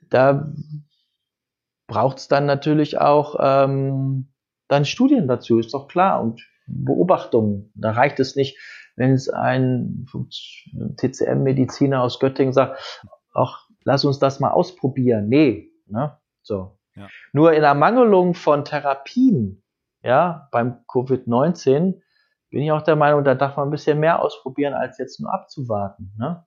[0.09, 0.53] da
[1.88, 4.30] braucht es dann natürlich auch ähm,
[4.68, 7.72] dann Studien dazu, ist doch klar, und Beobachtungen.
[7.76, 8.57] Da reicht es nicht,
[8.95, 10.07] wenn es ein
[10.97, 13.03] TCM-Mediziner aus Göttingen sagt,
[13.34, 15.28] ach, lass uns das mal ausprobieren.
[15.28, 16.18] Nee, ne?
[16.41, 16.80] So.
[16.95, 17.07] Ja.
[17.34, 19.63] Nur in Ermangelung von Therapien,
[20.01, 22.01] ja, beim Covid-19
[22.56, 25.34] bin ich auch der Meinung, da darf man ein bisschen mehr ausprobieren, als jetzt nur
[25.34, 26.14] abzuwarten.
[26.18, 26.45] Ne?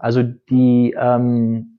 [0.00, 1.78] Also die ähm,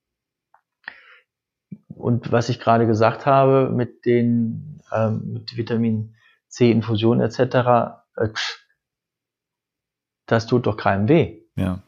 [1.89, 6.16] und was ich gerade gesagt habe mit den ähm, mit Vitamin
[6.47, 7.39] C Infusion etc.
[8.16, 8.30] Äh,
[10.28, 11.41] das tut doch keinem weh.
[11.58, 11.80] Ja.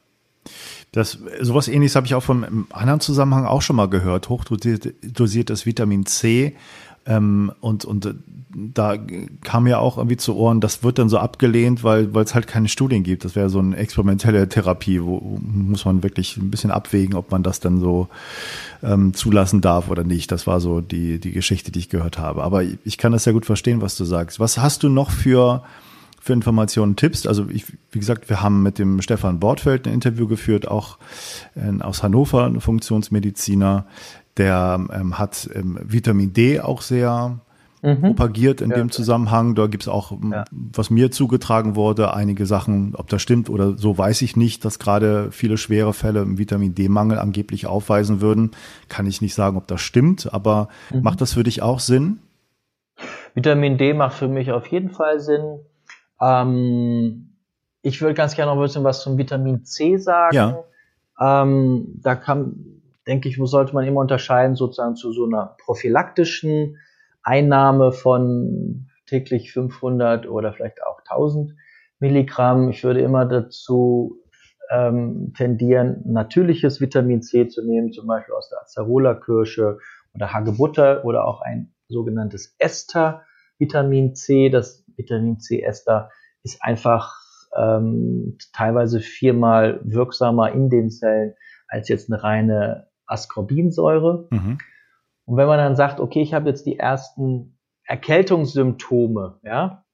[0.92, 4.28] Das, sowas ähnliches habe ich auch vom anderen Zusammenhang auch schon mal gehört.
[4.28, 6.58] Hochdosiertes Vitamin C
[7.06, 8.14] ähm, und, und äh,
[8.56, 8.96] da
[9.42, 12.48] kam ja auch irgendwie zu Ohren, das wird dann so abgelehnt, weil weil es halt
[12.48, 13.26] keine Studien gibt.
[13.26, 17.32] Das wäre so eine experimentelle Therapie, wo, wo muss man wirklich ein bisschen abwägen, ob
[17.32, 18.08] man das dann so
[18.84, 20.32] ähm, zulassen darf oder nicht.
[20.32, 22.44] Das war so die, die Geschichte, die ich gehört habe.
[22.44, 24.40] Aber ich kann das sehr gut verstehen, was du sagst.
[24.40, 25.64] Was hast du noch für
[26.24, 27.28] für Informationen, Tipps.
[27.28, 30.98] Also ich, wie gesagt, wir haben mit dem Stefan Bortfeld ein Interview geführt, auch
[31.56, 33.86] äh, aus Hannover, ein Funktionsmediziner,
[34.38, 37.40] der ähm, hat ähm, Vitamin D auch sehr
[37.82, 38.02] mhm.
[38.02, 39.56] propagiert in ja, dem Zusammenhang.
[39.56, 40.46] Da gibt es auch, ja.
[40.52, 44.80] was mir zugetragen wurde, einige Sachen, ob das stimmt oder so, weiß ich nicht, dass
[44.80, 48.52] gerade viele schwere Fälle im Vitamin D-Mangel angeblich aufweisen würden.
[48.90, 51.04] Kann ich nicht sagen, ob das stimmt, aber mhm.
[51.04, 52.20] macht das für dich auch Sinn?
[53.36, 55.60] Vitamin D macht für mich auf jeden Fall Sinn.
[56.22, 57.30] Ähm,
[57.82, 60.36] ich würde ganz gerne noch ein bisschen was zum Vitamin C sagen.
[60.36, 60.64] Ja.
[61.20, 62.73] Ähm, da kann,
[63.08, 66.78] denke ich, sollte man immer unterscheiden sozusagen zu so einer prophylaktischen
[67.22, 71.56] Einnahme von täglich 500 oder vielleicht auch 1000
[72.00, 72.70] Milligramm.
[72.70, 74.20] Ich würde immer dazu
[74.70, 79.78] ähm, tendieren, natürliches Vitamin C zu nehmen, zum Beispiel aus der Acerola-Kirsche
[80.14, 84.50] oder Hagebutter oder auch ein sogenanntes Ester-Vitamin C.
[84.50, 86.10] Das Vitamin C-Ester
[86.44, 87.20] ist einfach
[87.56, 91.36] ähm, teilweise viermal wirksamer in den Zellen
[91.68, 94.28] als jetzt eine reine Ascorbinsäure.
[94.30, 94.58] Mhm.
[95.26, 99.86] Und wenn man dann sagt, okay, ich habe jetzt die ersten Erkältungssymptome, ja,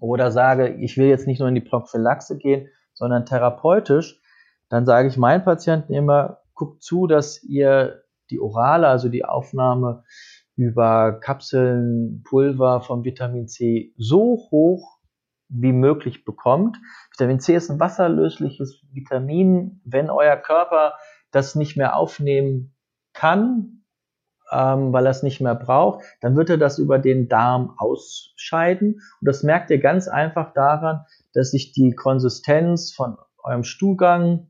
[0.00, 4.20] oder sage, ich will jetzt nicht nur in die Prophylaxe gehen, sondern therapeutisch,
[4.68, 10.04] dann sage ich meinen Patienten immer, guckt zu, dass ihr die orale, also die Aufnahme
[10.56, 14.98] über Kapseln, Pulver von Vitamin C so hoch
[15.48, 16.78] wie möglich bekommt.
[17.12, 19.80] Vitamin C ist ein wasserlösliches Vitamin.
[19.84, 20.94] Wenn euer Körper
[21.30, 22.74] das nicht mehr aufnehmen
[23.12, 23.84] kann,
[24.50, 28.94] ähm, weil er es nicht mehr braucht, dann wird er das über den Darm ausscheiden.
[28.94, 34.48] Und das merkt ihr ganz einfach daran, dass sich die Konsistenz von eurem Stuhlgang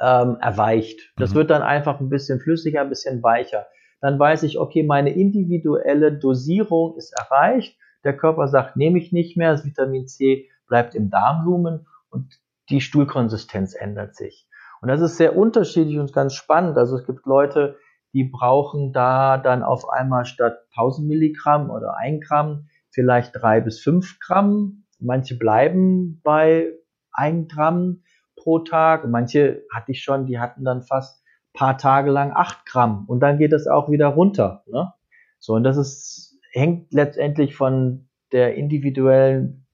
[0.00, 1.12] ähm, erweicht.
[1.16, 1.36] Das mhm.
[1.36, 3.66] wird dann einfach ein bisschen flüssiger, ein bisschen weicher.
[4.00, 7.78] Dann weiß ich, okay, meine individuelle Dosierung ist erreicht.
[8.02, 9.52] Der Körper sagt, nehme ich nicht mehr.
[9.52, 14.48] Das Vitamin C bleibt im Darmlumen und die Stuhlkonsistenz ändert sich.
[14.82, 16.76] Und das ist sehr unterschiedlich und ganz spannend.
[16.76, 17.76] Also es gibt Leute,
[18.12, 23.80] die brauchen da dann auf einmal statt 1000 Milligramm oder 1 Gramm vielleicht drei bis
[23.80, 24.84] fünf Gramm.
[24.98, 26.72] Manche bleiben bei
[27.12, 28.02] 1 Gramm
[28.34, 29.06] pro Tag.
[29.06, 31.22] Manche hatte ich schon, die hatten dann fast
[31.54, 33.04] paar Tage lang 8 Gramm.
[33.06, 34.64] Und dann geht es auch wieder runter.
[34.66, 34.92] Ne?
[35.38, 39.64] So, und das ist, hängt letztendlich von der individuellen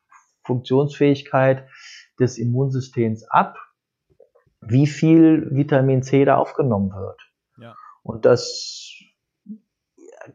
[0.44, 1.66] Funktionsfähigkeit
[2.20, 3.56] des Immunsystems ab
[4.60, 7.20] wie viel Vitamin C da aufgenommen wird.
[7.58, 7.74] Ja.
[8.02, 8.94] Und das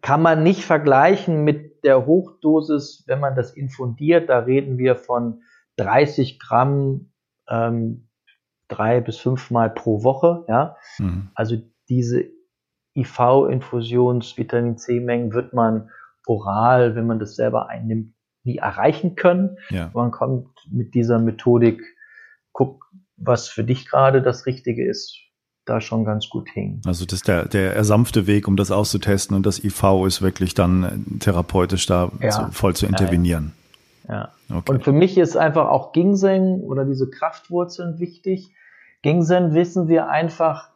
[0.01, 4.29] kann man nicht vergleichen mit der Hochdosis, wenn man das infundiert.
[4.29, 5.41] Da reden wir von
[5.77, 7.11] 30 Gramm
[7.49, 8.07] ähm,
[8.67, 10.45] drei bis fünfmal pro Woche.
[10.47, 11.29] Ja, mhm.
[11.35, 11.57] also
[11.89, 12.25] diese
[12.95, 15.89] IV-Infusions-Vitamin C-Mengen wird man
[16.25, 18.13] oral, wenn man das selber einnimmt,
[18.43, 19.57] nie erreichen können.
[19.69, 19.89] Ja.
[19.93, 21.81] Man kommt mit dieser Methodik,
[22.51, 22.83] guckt,
[23.25, 25.17] was für dich gerade das Richtige ist,
[25.65, 26.81] da schon ganz gut hin.
[26.85, 30.53] Also das ist der, der ersanfte Weg, um das auszutesten und das IV ist wirklich
[30.53, 32.31] dann therapeutisch da ja.
[32.31, 33.53] zu, voll zu intervenieren.
[34.07, 34.31] Ja.
[34.49, 34.57] ja.
[34.57, 34.71] Okay.
[34.71, 38.51] Und für mich ist einfach auch Ginseng oder diese Kraftwurzeln wichtig.
[39.01, 40.69] Ginseng wissen wir einfach,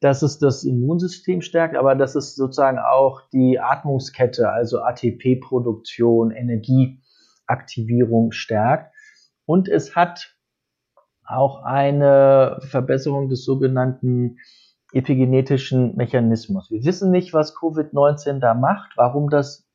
[0.00, 8.32] dass es das Immunsystem stärkt, aber dass es sozusagen auch die Atmungskette, also ATP-Produktion, Energieaktivierung
[8.32, 8.94] stärkt.
[9.44, 10.37] Und es hat
[11.28, 14.38] auch eine Verbesserung des sogenannten
[14.92, 16.70] epigenetischen Mechanismus.
[16.70, 19.68] Wir wissen nicht, was Covid-19 da macht, warum das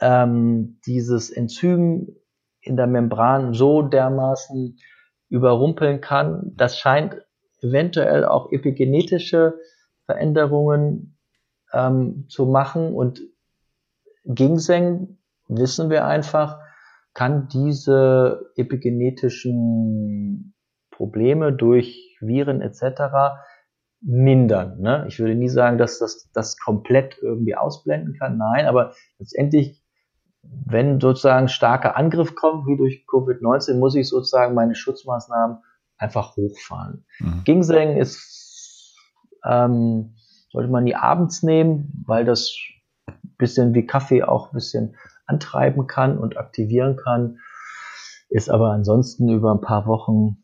[0.00, 2.16] ähm, dieses Enzym
[2.60, 4.78] in der Membran so dermaßen
[5.28, 6.52] überrumpeln kann.
[6.56, 7.16] Das scheint
[7.60, 9.54] eventuell auch epigenetische
[10.04, 11.18] Veränderungen
[11.72, 13.20] ähm, zu machen und
[14.24, 15.18] Ginseng
[15.48, 16.58] wissen wir einfach,
[17.16, 20.54] kann diese epigenetischen
[20.90, 23.38] Probleme durch Viren etc.
[24.02, 24.80] mindern.
[24.80, 25.06] Ne?
[25.08, 28.36] Ich würde nie sagen, dass das das komplett irgendwie ausblenden kann.
[28.36, 29.82] Nein, aber letztendlich,
[30.42, 35.56] wenn sozusagen starker Angriff kommt, wie durch Covid-19, muss ich sozusagen meine Schutzmaßnahmen
[35.96, 37.06] einfach hochfahren.
[37.18, 37.44] Mhm.
[37.44, 38.94] Ginseng ist,
[39.42, 40.16] ähm,
[40.50, 42.54] sollte man nie abends nehmen, weil das
[43.38, 44.96] bisschen wie Kaffee auch ein bisschen
[45.26, 47.38] antreiben kann und aktivieren kann,
[48.28, 50.38] ist aber ansonsten über ein paar Wochen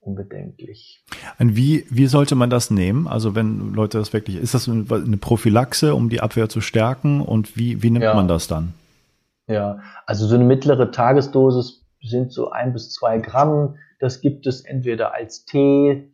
[0.00, 1.02] unbedenklich.
[1.38, 3.06] Und wie, wie sollte man das nehmen?
[3.06, 7.56] Also wenn Leute das wirklich, ist das eine Prophylaxe, um die Abwehr zu stärken und
[7.56, 8.14] wie, wie nimmt ja.
[8.14, 8.74] man das dann?
[9.46, 13.76] Ja, also so eine mittlere Tagesdosis sind so ein bis zwei Gramm.
[13.98, 16.10] Das gibt es entweder als Tee,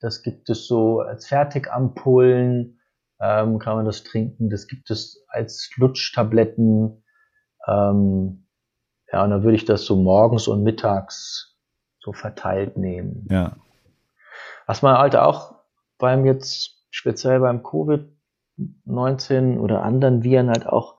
[0.00, 2.78] das gibt es so als Fertigampullen,
[3.20, 4.48] ähm, kann man das trinken.
[4.48, 7.02] Das gibt es als Lutschtabletten.
[7.68, 8.46] Ähm,
[9.12, 11.56] ja, und dann würde ich das so morgens und mittags
[12.00, 13.26] so verteilt nehmen.
[13.30, 13.56] Ja.
[14.66, 15.54] Was man halt auch
[15.98, 20.96] beim jetzt speziell beim Covid-19 oder anderen Viren halt auch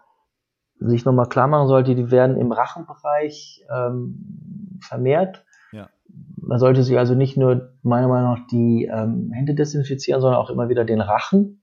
[0.80, 5.46] sich nochmal klar machen sollte, die werden im Rachenbereich ähm, vermehrt.
[5.72, 5.90] Ja.
[6.38, 10.50] Man sollte sich also nicht nur meiner Meinung nach die ähm, Hände desinfizieren, sondern auch
[10.50, 11.59] immer wieder den Rachen.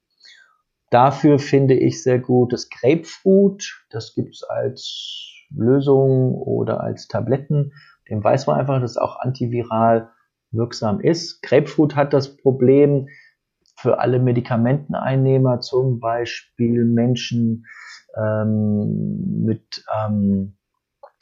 [0.91, 3.84] Dafür finde ich sehr gut das Grapefruit.
[3.91, 7.72] Das gibt's als Lösung oder als Tabletten.
[8.09, 10.11] Dem weiß man einfach, dass es auch antiviral
[10.53, 11.43] wirksam ist.
[11.43, 13.09] Grapefruit hat das Problem
[13.78, 17.66] für alle Medikamenteneinnehmer, zum Beispiel Menschen
[18.16, 20.57] ähm, mit ähm,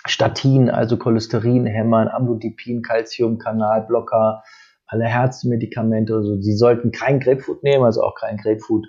[0.07, 4.43] Statin, also Cholesterinhämmern, Amlodipin, Calcium, Kanalblocker,
[4.87, 6.15] alle Herzmedikamente.
[6.15, 8.87] Also sie sollten kein Grapefruit nehmen, also auch kein Grapefruit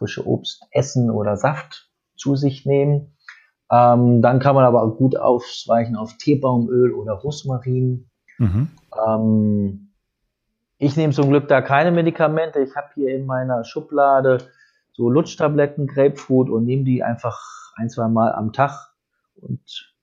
[0.00, 3.14] frische Obst essen oder Saft zu sich nehmen.
[3.70, 8.10] Ähm, dann kann man aber auch gut ausweichen auf Teebaumöl oder Rosmarin.
[8.38, 8.68] Mhm.
[9.06, 9.90] Ähm,
[10.78, 12.60] ich nehme zum Glück da keine Medikamente.
[12.60, 14.38] Ich habe hier in meiner Schublade
[14.92, 17.38] so Lutschtabletten, Grapefruit und nehme die einfach
[17.76, 18.92] ein, zwei Mal am Tag
[19.36, 19.94] und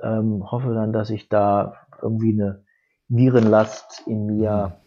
[0.00, 2.64] ähm, hoffe dann, dass ich da irgendwie eine
[3.08, 4.79] Virenlast in mir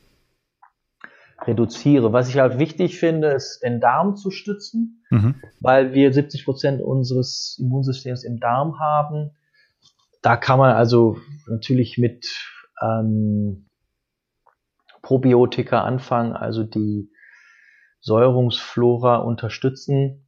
[1.47, 2.13] reduziere.
[2.13, 5.35] Was ich halt wichtig finde, ist den Darm zu stützen, mhm.
[5.59, 9.31] weil wir 70 Prozent unseres Immunsystems im Darm haben.
[10.21, 11.17] Da kann man also
[11.47, 12.27] natürlich mit
[12.81, 13.65] ähm,
[15.01, 17.11] Probiotika anfangen, also die
[17.99, 20.27] Säurungsflora unterstützen,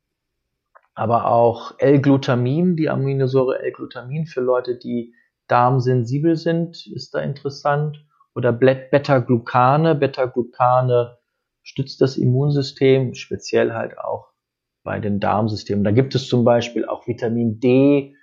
[0.93, 5.13] aber auch L-Glutamin, die Aminosäure L-Glutamin für Leute, die
[5.47, 8.05] darmsensibel sind, ist da interessant.
[8.35, 9.95] Oder Beta-Glucane.
[9.95, 11.17] Beta-Glucane
[11.63, 14.31] stützt das Immunsystem, speziell halt auch
[14.83, 15.83] bei den Darmsystemen.
[15.83, 18.15] Da gibt es zum Beispiel auch Vitamin D.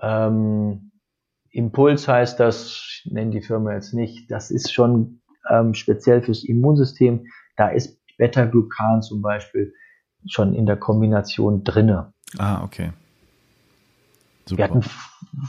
[0.00, 0.92] Ähm,
[1.50, 4.30] Impuls heißt das, ich nenne die Firma jetzt nicht.
[4.30, 5.20] Das ist schon
[5.50, 7.26] ähm, speziell fürs Immunsystem.
[7.56, 9.74] Da ist Beta-Glucan zum Beispiel
[10.26, 12.14] schon in der Kombination drinne.
[12.38, 12.92] Ah, okay.
[14.52, 14.58] Super.
[14.58, 14.82] Wir hatten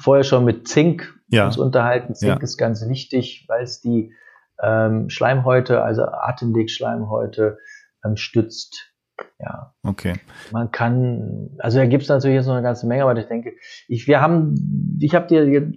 [0.02, 1.46] vorher schon mit Zink ja.
[1.46, 2.16] uns unterhalten.
[2.16, 2.42] Zink ja.
[2.42, 4.14] ist ganz wichtig, weil es die
[4.62, 7.58] ähm, Schleimhäute, also Atemwegschleimhäute,
[8.06, 8.94] ähm, stützt.
[9.40, 9.74] Ja.
[9.84, 10.14] Okay.
[10.52, 13.54] Man kann, also da gibt es natürlich jetzt noch eine ganze Menge, aber ich denke,
[13.88, 15.74] ich, wir haben, ich habe dir hier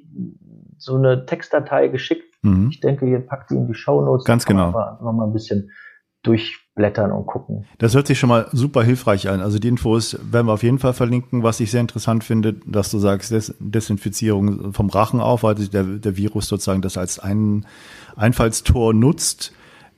[0.79, 2.33] so eine Textdatei geschickt.
[2.43, 2.69] Mhm.
[2.71, 4.25] Ich denke, ihr packt die in die Show Notes.
[4.25, 4.71] Ganz genau.
[4.71, 5.71] Noch mal ein bisschen
[6.77, 7.65] durchblättern und gucken.
[7.79, 9.41] Das hört sich schon mal super hilfreich an.
[9.41, 11.43] Also die Infos werden wir auf jeden Fall verlinken.
[11.43, 15.83] Was ich sehr interessant finde, dass du sagst, Des Desinfizierung vom Rachen auf, weil der,
[15.85, 17.67] der Virus sozusagen das als ein
[18.17, 19.53] Einfallstor nutzt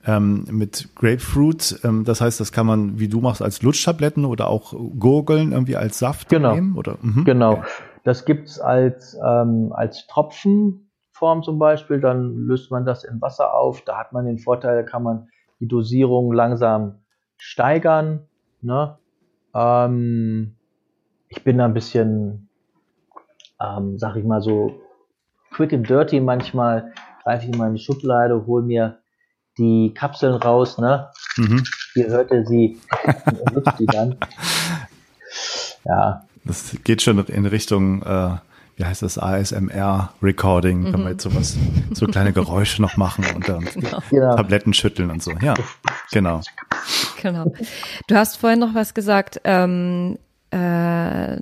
[0.05, 1.81] ähm, mit Grapefruit.
[1.83, 5.75] Ähm, das heißt, das kann man, wie du machst, als Lutschtabletten oder auch gurgeln irgendwie
[5.75, 6.55] als Saft genau.
[6.55, 6.77] nehmen?
[6.77, 6.97] Oder?
[7.01, 7.25] Mhm.
[7.25, 7.53] Genau.
[7.53, 7.67] Okay.
[8.05, 11.99] Das gibt's als, ähm, als Tropfenform zum Beispiel.
[11.99, 13.81] Dann löst man das in Wasser auf.
[13.81, 15.27] Da hat man den Vorteil, kann man
[15.59, 16.99] die Dosierung langsam
[17.37, 18.27] steigern.
[18.61, 18.97] Ne?
[19.53, 20.55] Ähm,
[21.27, 22.49] ich bin da ein bisschen,
[23.61, 24.79] ähm, sag ich mal so,
[25.51, 26.93] quick and dirty manchmal.
[27.23, 28.99] Greife ich in meine Schublade, hole mir
[29.57, 30.77] die Kapseln raus.
[30.77, 31.09] Ne?
[31.37, 31.63] Mhm.
[31.93, 32.79] Hier hörte sie
[33.53, 34.17] und die dann.
[35.85, 36.25] Ja.
[36.45, 38.37] Das geht schon in Richtung äh,
[38.79, 40.91] wie heißt das, ASMR-Recording, mhm.
[40.91, 41.57] kann man jetzt sowas,
[41.91, 43.67] so kleine Geräusche noch machen und dann
[44.09, 44.35] genau.
[44.37, 45.33] Tabletten schütteln und so.
[45.41, 45.53] Ja,
[46.13, 46.39] genau.
[47.21, 47.51] Genau.
[48.07, 50.17] Du hast vorhin noch was gesagt, ähm,
[50.51, 51.37] äh,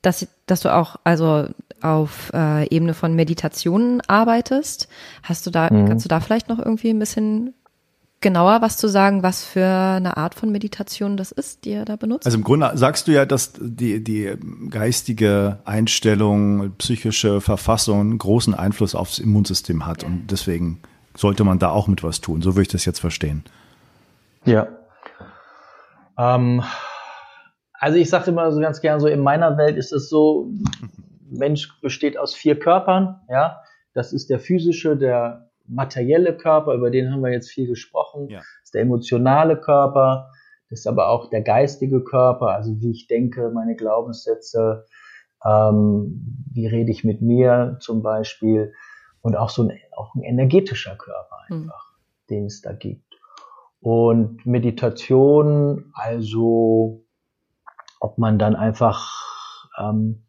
[0.00, 1.48] dass, dass du auch also
[1.82, 4.88] auf äh, Ebene von Meditationen arbeitest.
[5.22, 5.88] Hast du da, mhm.
[5.88, 7.52] kannst du da vielleicht noch irgendwie ein bisschen
[8.20, 11.96] genauer was zu sagen, was für eine Art von Meditation das ist, die er da
[11.96, 12.26] benutzt?
[12.26, 14.36] Also im Grunde sagst du ja, dass die, die
[14.68, 20.82] geistige Einstellung, psychische Verfassung einen großen Einfluss aufs Immunsystem hat und deswegen
[21.16, 22.42] sollte man da auch mit was tun.
[22.42, 23.44] So würde ich das jetzt verstehen.
[24.44, 24.68] Ja.
[26.18, 26.62] Ähm,
[27.72, 30.50] also ich sage immer so ganz gern so, in meiner Welt ist es so,
[31.30, 33.60] Mensch besteht aus vier Körpern, ja.
[33.92, 38.38] Das ist der physische, der materielle Körper, über den haben wir jetzt viel gesprochen, ja.
[38.38, 40.30] das ist der emotionale Körper,
[40.68, 44.86] das ist aber auch der geistige Körper, also wie ich denke, meine Glaubenssätze,
[45.44, 48.72] ähm, wie rede ich mit mir zum Beispiel
[49.22, 51.62] und auch so ein, auch ein energetischer Körper hm.
[51.62, 52.26] einfach, mhm.
[52.28, 53.14] den es da gibt.
[53.80, 57.04] Und Meditation, also
[57.98, 59.10] ob man dann einfach
[59.78, 60.26] ähm,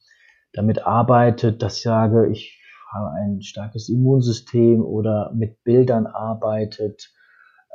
[0.53, 2.60] damit arbeitet, dass ich sage, ich
[2.93, 7.13] habe ein starkes Immunsystem oder mit Bildern arbeitet.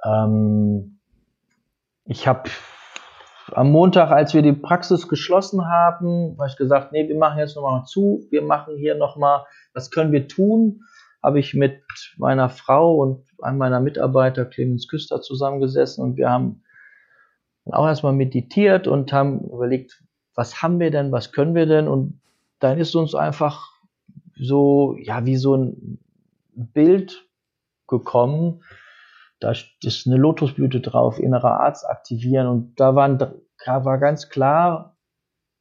[0.05, 0.99] Ähm,
[2.05, 2.51] ich habe
[3.53, 7.57] am Montag, als wir die Praxis geschlossen haben, habe ich gesagt, nee, wir machen jetzt
[7.57, 10.81] nochmal zu, wir machen hier nochmal, was können wir tun?
[11.23, 11.81] Habe ich mit
[12.19, 16.62] meiner Frau und einem meiner Mitarbeiter, Clemens Küster, zusammengesessen und wir haben
[17.64, 20.03] auch erstmal meditiert und haben überlegt,
[20.35, 21.89] was haben wir denn, was können wir denn?
[21.89, 22.21] Und
[22.61, 23.76] dann ist uns einfach
[24.37, 25.99] so, ja, wie so ein
[26.53, 27.26] Bild
[27.87, 28.62] gekommen.
[29.41, 34.97] Da ist eine Lotusblüte drauf, innerer Arzt aktivieren und da waren, da war ganz klar,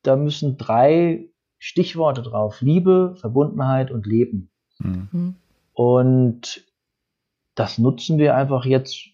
[0.02, 2.62] da müssen drei Stichworte drauf.
[2.62, 4.52] Liebe, Verbundenheit und Leben.
[4.80, 5.36] Mhm.
[5.74, 6.64] Und
[7.56, 9.10] das nutzen wir einfach jetzt.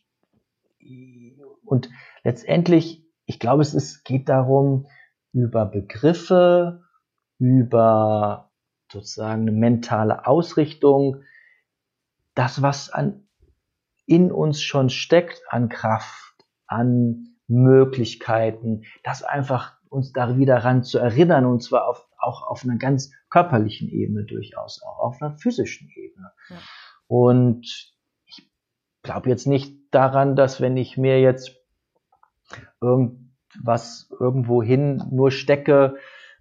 [1.63, 1.89] Und
[2.23, 4.87] letztendlich, ich glaube, es ist, geht darum,
[5.33, 6.83] über Begriffe,
[7.39, 8.50] über
[8.91, 11.23] sozusagen eine mentale Ausrichtung,
[12.35, 13.27] das, was an,
[14.05, 20.99] in uns schon steckt, an Kraft, an Möglichkeiten, das einfach uns da wieder ran zu
[20.99, 25.89] erinnern und zwar auf, auch auf einer ganz körperlichen Ebene durchaus, auch auf einer physischen
[25.89, 26.31] Ebene.
[26.49, 26.57] Ja.
[27.07, 27.93] Und
[28.25, 28.49] ich
[29.03, 31.57] glaube jetzt nicht daran, dass wenn ich mir jetzt
[32.79, 35.97] irgendwas irgendwo hin nur stecke,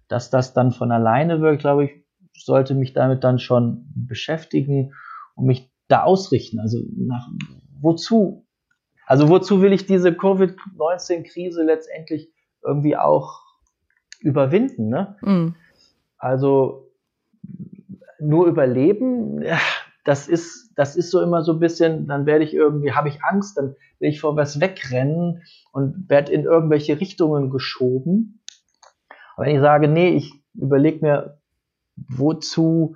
[0.07, 2.00] dass das dann von alleine wirkt, glaube ich,
[2.45, 4.93] sollte mich damit dann schon beschäftigen
[5.35, 6.59] und mich da ausrichten.
[6.59, 7.27] Also nach
[7.79, 8.45] wozu?
[9.05, 12.31] Also wozu will ich diese Covid-19-Krise letztendlich
[12.63, 13.41] irgendwie auch
[14.21, 14.89] überwinden?
[14.89, 15.17] Ne?
[15.21, 15.55] Mhm.
[16.17, 16.91] Also
[18.19, 19.43] nur überleben,
[20.05, 23.23] das ist, das ist so immer so ein bisschen, dann werde ich irgendwie, habe ich
[23.23, 28.41] Angst, dann will ich vor was wegrennen und werde in irgendwelche Richtungen geschoben.
[29.35, 31.40] Aber wenn ich sage, nee, ich überlege mir,
[32.09, 32.95] wozu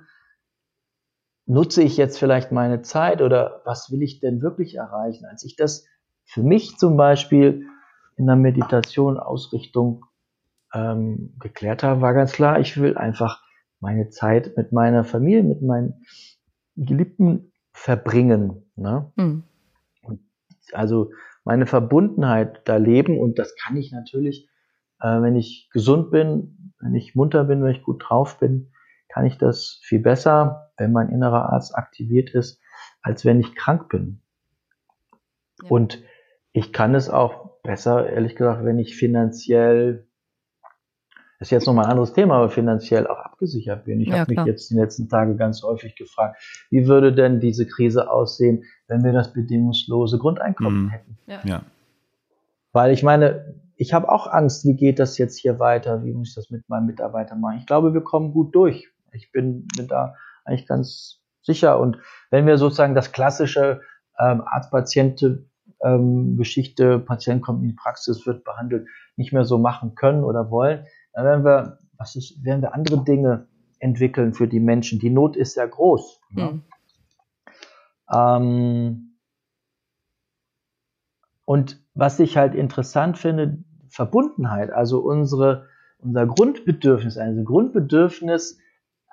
[1.46, 5.24] nutze ich jetzt vielleicht meine Zeit oder was will ich denn wirklich erreichen?
[5.26, 5.86] Als ich das
[6.24, 7.66] für mich zum Beispiel
[8.16, 10.04] in der Meditation Ausrichtung
[10.74, 13.42] ähm, geklärt habe, war ganz klar, ich will einfach
[13.78, 16.04] meine Zeit mit meiner Familie, mit meinen
[16.74, 18.64] Geliebten verbringen.
[18.74, 19.12] Ne?
[19.16, 19.44] Mhm.
[20.72, 21.10] Also
[21.44, 24.48] meine Verbundenheit da leben und das kann ich natürlich,
[25.00, 28.72] äh, wenn ich gesund bin, wenn ich munter bin, wenn ich gut drauf bin,
[29.16, 32.60] kann ich das viel besser, wenn mein innerer Arzt aktiviert ist,
[33.00, 34.20] als wenn ich krank bin.
[35.62, 35.70] Ja.
[35.70, 36.02] Und
[36.52, 40.06] ich kann es auch besser, ehrlich gesagt, wenn ich finanziell,
[41.38, 44.02] das ist jetzt nochmal ein anderes Thema, aber finanziell auch abgesichert bin.
[44.02, 46.36] Ich ja, habe mich jetzt in den letzten Tagen ganz häufig gefragt,
[46.68, 50.90] wie würde denn diese Krise aussehen, wenn wir das bedingungslose Grundeinkommen mhm.
[50.90, 51.18] hätten?
[51.26, 51.40] Ja.
[51.42, 51.62] ja.
[52.72, 56.28] Weil ich meine, ich habe auch Angst, wie geht das jetzt hier weiter, wie muss
[56.28, 57.60] ich das mit meinem Mitarbeiter machen.
[57.60, 58.92] Ich glaube, wir kommen gut durch.
[59.16, 60.14] Ich bin mir da
[60.44, 61.80] eigentlich ganz sicher.
[61.80, 61.98] Und
[62.30, 63.80] wenn wir sozusagen das klassische
[64.18, 70.24] ähm, Arzt-Patiente-Geschichte, ähm, Patient kommt in die Praxis, wird behandelt, nicht mehr so machen können
[70.24, 73.46] oder wollen, dann werden wir, was ist, werden wir andere Dinge
[73.78, 74.98] entwickeln für die Menschen.
[74.98, 76.20] Die Not ist ja groß.
[76.30, 76.36] Mhm.
[76.36, 76.62] Ne?
[78.12, 79.18] Ähm,
[81.44, 83.58] und was ich halt interessant finde,
[83.88, 88.58] Verbundenheit, also unsere, unser Grundbedürfnis, also Grundbedürfnis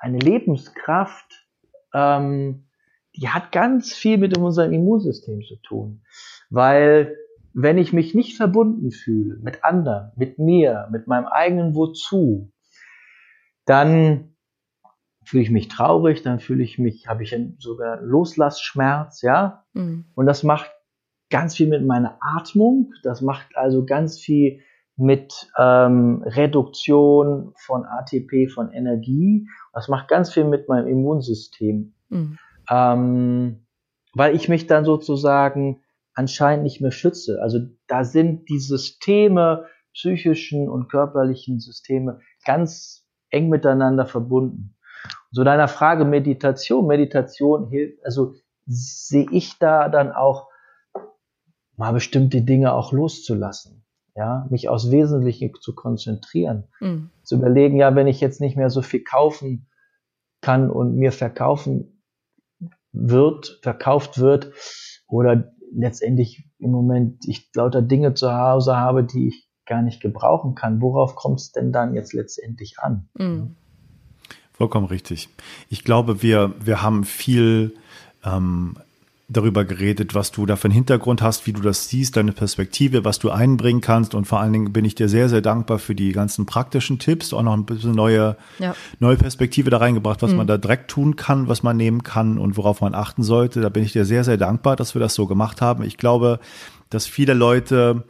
[0.03, 1.47] eine Lebenskraft,
[1.93, 2.67] ähm,
[3.15, 6.03] die hat ganz viel mit unserem Immunsystem zu tun.
[6.49, 7.15] Weil
[7.53, 12.51] wenn ich mich nicht verbunden fühle mit anderen, mit mir, mit meinem eigenen Wozu,
[13.65, 14.35] dann
[15.23, 19.63] fühle ich mich traurig, dann fühle ich mich, habe ich sogar Loslassschmerz, ja.
[19.73, 20.05] Mhm.
[20.15, 20.69] Und das macht
[21.29, 24.59] ganz viel mit meiner Atmung, das macht also ganz viel
[24.95, 29.47] mit ähm, Reduktion von ATP, von Energie.
[29.73, 31.93] Das macht ganz viel mit meinem Immunsystem.
[32.09, 32.37] Mhm.
[32.69, 33.65] Ähm,
[34.13, 35.81] weil ich mich dann sozusagen
[36.13, 37.41] anscheinend nicht mehr schütze.
[37.41, 44.75] Also da sind die Systeme, psychischen und körperlichen Systeme ganz eng miteinander verbunden.
[45.31, 48.35] So deiner Frage Meditation, Meditation hilft, also
[48.65, 50.47] sehe ich da dann auch
[51.75, 53.82] mal bestimmte Dinge auch loszulassen
[54.15, 57.09] ja, mich aufs Wesentliche zu konzentrieren, mhm.
[57.23, 59.67] zu überlegen, ja, wenn ich jetzt nicht mehr so viel kaufen
[60.41, 62.03] kann und mir verkaufen
[62.91, 64.51] wird, verkauft wird
[65.07, 70.55] oder letztendlich im Moment ich lauter Dinge zu Hause habe, die ich gar nicht gebrauchen
[70.55, 73.09] kann, worauf kommt es denn dann jetzt letztendlich an?
[73.17, 73.55] Mhm.
[74.51, 75.29] Vollkommen richtig.
[75.69, 77.73] Ich glaube, wir, wir haben viel
[78.23, 78.77] ähm,
[79.33, 83.03] darüber geredet, was du da für einen Hintergrund hast, wie du das siehst, deine Perspektive,
[83.03, 84.15] was du einbringen kannst.
[84.15, 87.33] Und vor allen Dingen bin ich dir sehr, sehr dankbar für die ganzen praktischen Tipps,
[87.33, 88.75] auch noch ein bisschen neue, ja.
[88.99, 90.37] neue Perspektive da reingebracht, was mhm.
[90.37, 93.61] man da direkt tun kann, was man nehmen kann und worauf man achten sollte.
[93.61, 95.83] Da bin ich dir sehr, sehr dankbar, dass wir das so gemacht haben.
[95.83, 96.39] Ich glaube,
[96.89, 98.03] dass viele Leute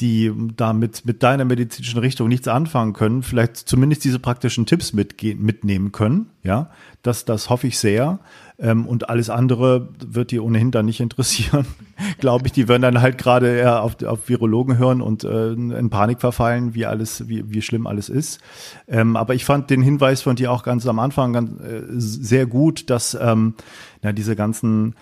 [0.00, 5.42] die damit mit deiner medizinischen Richtung nichts anfangen können, vielleicht zumindest diese praktischen Tipps mitgehen,
[5.42, 6.30] mitnehmen können.
[6.42, 6.70] Ja,
[7.02, 8.20] das, das hoffe ich sehr.
[8.60, 11.64] Ähm, und alles andere wird die ohnehin dann nicht interessieren,
[12.18, 12.52] glaube ich.
[12.52, 16.74] Die werden dann halt gerade eher auf, auf Virologen hören und äh, in Panik verfallen,
[16.74, 18.40] wie alles, wie, wie schlimm alles ist.
[18.88, 22.46] Ähm, aber ich fand den Hinweis von dir auch ganz am Anfang ganz, äh, sehr
[22.46, 23.54] gut, dass ähm,
[24.02, 24.94] na, diese ganzen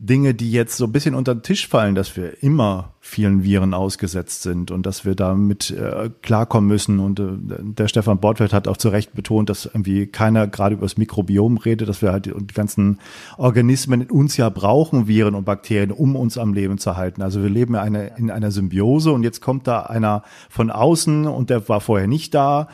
[0.00, 3.74] Dinge, die jetzt so ein bisschen unter den Tisch fallen, dass wir immer vielen Viren
[3.74, 7.00] ausgesetzt sind und dass wir damit äh, klarkommen müssen.
[7.00, 7.24] Und äh,
[7.60, 11.56] der Stefan Bortfeld hat auch zu Recht betont, dass irgendwie keiner gerade über das Mikrobiom
[11.56, 13.00] redet, dass wir halt die, die ganzen
[13.38, 17.20] Organismen in uns ja brauchen, Viren und Bakterien, um uns am Leben zu halten.
[17.20, 21.50] Also wir leben eine, in einer Symbiose und jetzt kommt da einer von außen und
[21.50, 22.68] der war vorher nicht da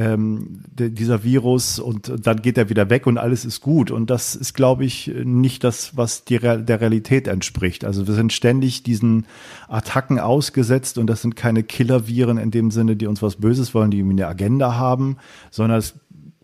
[0.00, 3.90] ähm, dieser Virus und dann geht er wieder weg und alles ist gut.
[3.90, 7.84] Und das ist, glaube ich, nicht das, was die, der Realität entspricht.
[7.84, 9.26] Also wir sind ständig diesen
[9.68, 13.90] Attacken ausgesetzt und das sind keine Killerviren in dem Sinne, die uns was Böses wollen,
[13.90, 15.18] die eine Agenda haben,
[15.50, 15.94] sondern es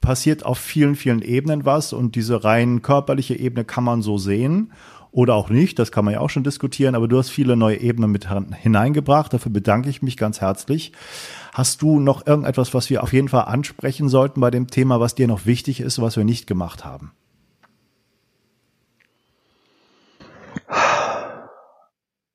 [0.03, 4.71] passiert auf vielen, vielen Ebenen was und diese rein körperliche Ebene kann man so sehen
[5.17, 7.79] oder auch nicht, das kann man ja auch schon diskutieren, aber du hast viele neue
[7.79, 10.93] Ebenen mit hineingebracht, dafür bedanke ich mich ganz herzlich.
[11.55, 15.15] Hast du noch irgendetwas, was wir auf jeden Fall ansprechen sollten bei dem Thema, was
[15.15, 17.13] dir noch wichtig ist, was wir nicht gemacht haben?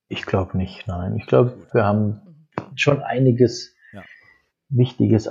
[0.07, 1.15] Ich glaube nicht, nein.
[1.17, 4.01] Ich glaube, wir haben schon einiges ja.
[4.69, 5.27] Wichtiges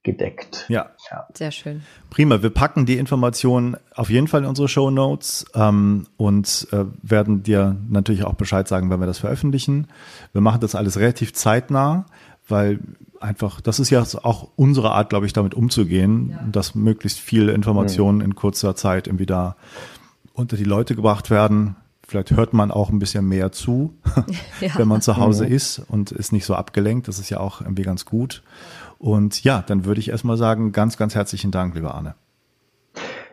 [0.00, 0.66] abgedeckt.
[0.68, 0.90] Ja.
[1.10, 1.26] ja.
[1.34, 1.82] Sehr schön.
[2.08, 2.42] Prima.
[2.42, 7.42] Wir packen die Informationen auf jeden Fall in unsere Show Notes ähm, und äh, werden
[7.42, 9.88] dir natürlich auch Bescheid sagen, wenn wir das veröffentlichen.
[10.32, 12.06] Wir machen das alles relativ zeitnah,
[12.48, 12.80] weil
[13.20, 16.42] einfach, das ist ja auch unsere Art, glaube ich, damit umzugehen, ja.
[16.50, 18.24] dass möglichst viele Informationen mhm.
[18.24, 19.56] in kurzer Zeit irgendwie da
[20.32, 21.76] unter die Leute gebracht werden.
[22.08, 23.94] Vielleicht hört man auch ein bisschen mehr zu,
[24.60, 24.70] ja.
[24.78, 25.52] wenn man zu Hause mhm.
[25.52, 27.06] ist und ist nicht so abgelenkt.
[27.06, 28.42] Das ist ja auch irgendwie ganz gut.
[29.00, 32.16] Und ja, dann würde ich erstmal sagen, ganz, ganz herzlichen Dank, lieber Arne.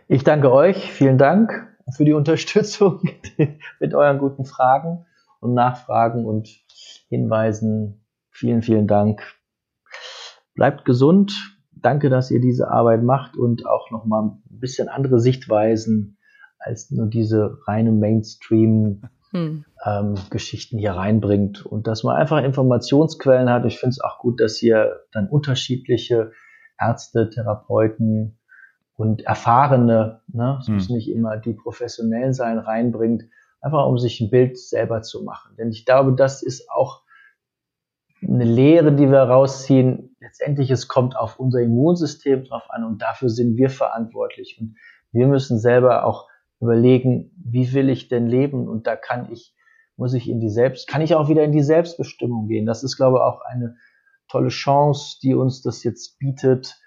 [0.07, 0.93] Ich danke euch.
[0.93, 3.01] Vielen Dank für die Unterstützung
[3.81, 5.05] mit euren guten Fragen
[5.41, 6.47] und Nachfragen und
[7.09, 8.01] Hinweisen.
[8.31, 9.21] Vielen, vielen Dank.
[10.55, 11.33] Bleibt gesund.
[11.73, 16.17] Danke, dass ihr diese Arbeit macht und auch nochmal ein bisschen andere Sichtweisen
[16.59, 19.65] als nur diese reine Mainstream-Geschichten hm.
[19.85, 23.65] ähm, hier reinbringt und dass man einfach Informationsquellen hat.
[23.65, 26.31] Ich finde es auch gut, dass hier dann unterschiedliche
[26.79, 28.39] Ärzte, Therapeuten
[28.95, 30.75] und Erfahrene, ne, es hm.
[30.75, 33.23] müssen nicht immer die Professionellen sein, reinbringt,
[33.61, 35.55] einfach um sich ein Bild selber zu machen.
[35.57, 37.03] Denn ich glaube, das ist auch
[38.21, 40.15] eine Lehre, die wir rausziehen.
[40.19, 44.57] Letztendlich, es kommt auf unser Immunsystem drauf an und dafür sind wir verantwortlich.
[44.59, 44.75] Und
[45.11, 46.27] wir müssen selber auch
[46.59, 48.67] überlegen, wie will ich denn leben?
[48.67, 49.53] Und da kann ich,
[49.95, 52.65] muss ich in die Selbst, kann ich auch wieder in die Selbstbestimmung gehen.
[52.65, 53.75] Das ist, glaube ich, auch eine
[54.27, 56.79] tolle Chance, die uns das jetzt bietet.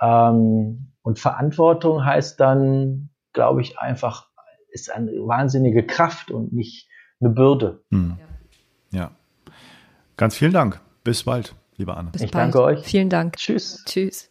[0.00, 4.28] Ähm, und Verantwortung heißt dann, glaube ich, einfach,
[4.70, 6.88] ist eine wahnsinnige Kraft und nicht
[7.20, 7.82] eine Bürde.
[7.90, 8.18] Hm.
[8.90, 9.10] Ja.
[10.16, 10.80] Ganz vielen Dank.
[11.04, 12.10] Bis bald, lieber Anne.
[12.10, 12.54] Bis ich bald.
[12.54, 12.84] danke euch.
[12.84, 13.36] Vielen Dank.
[13.36, 13.82] Tschüss.
[13.86, 14.27] Tschüss.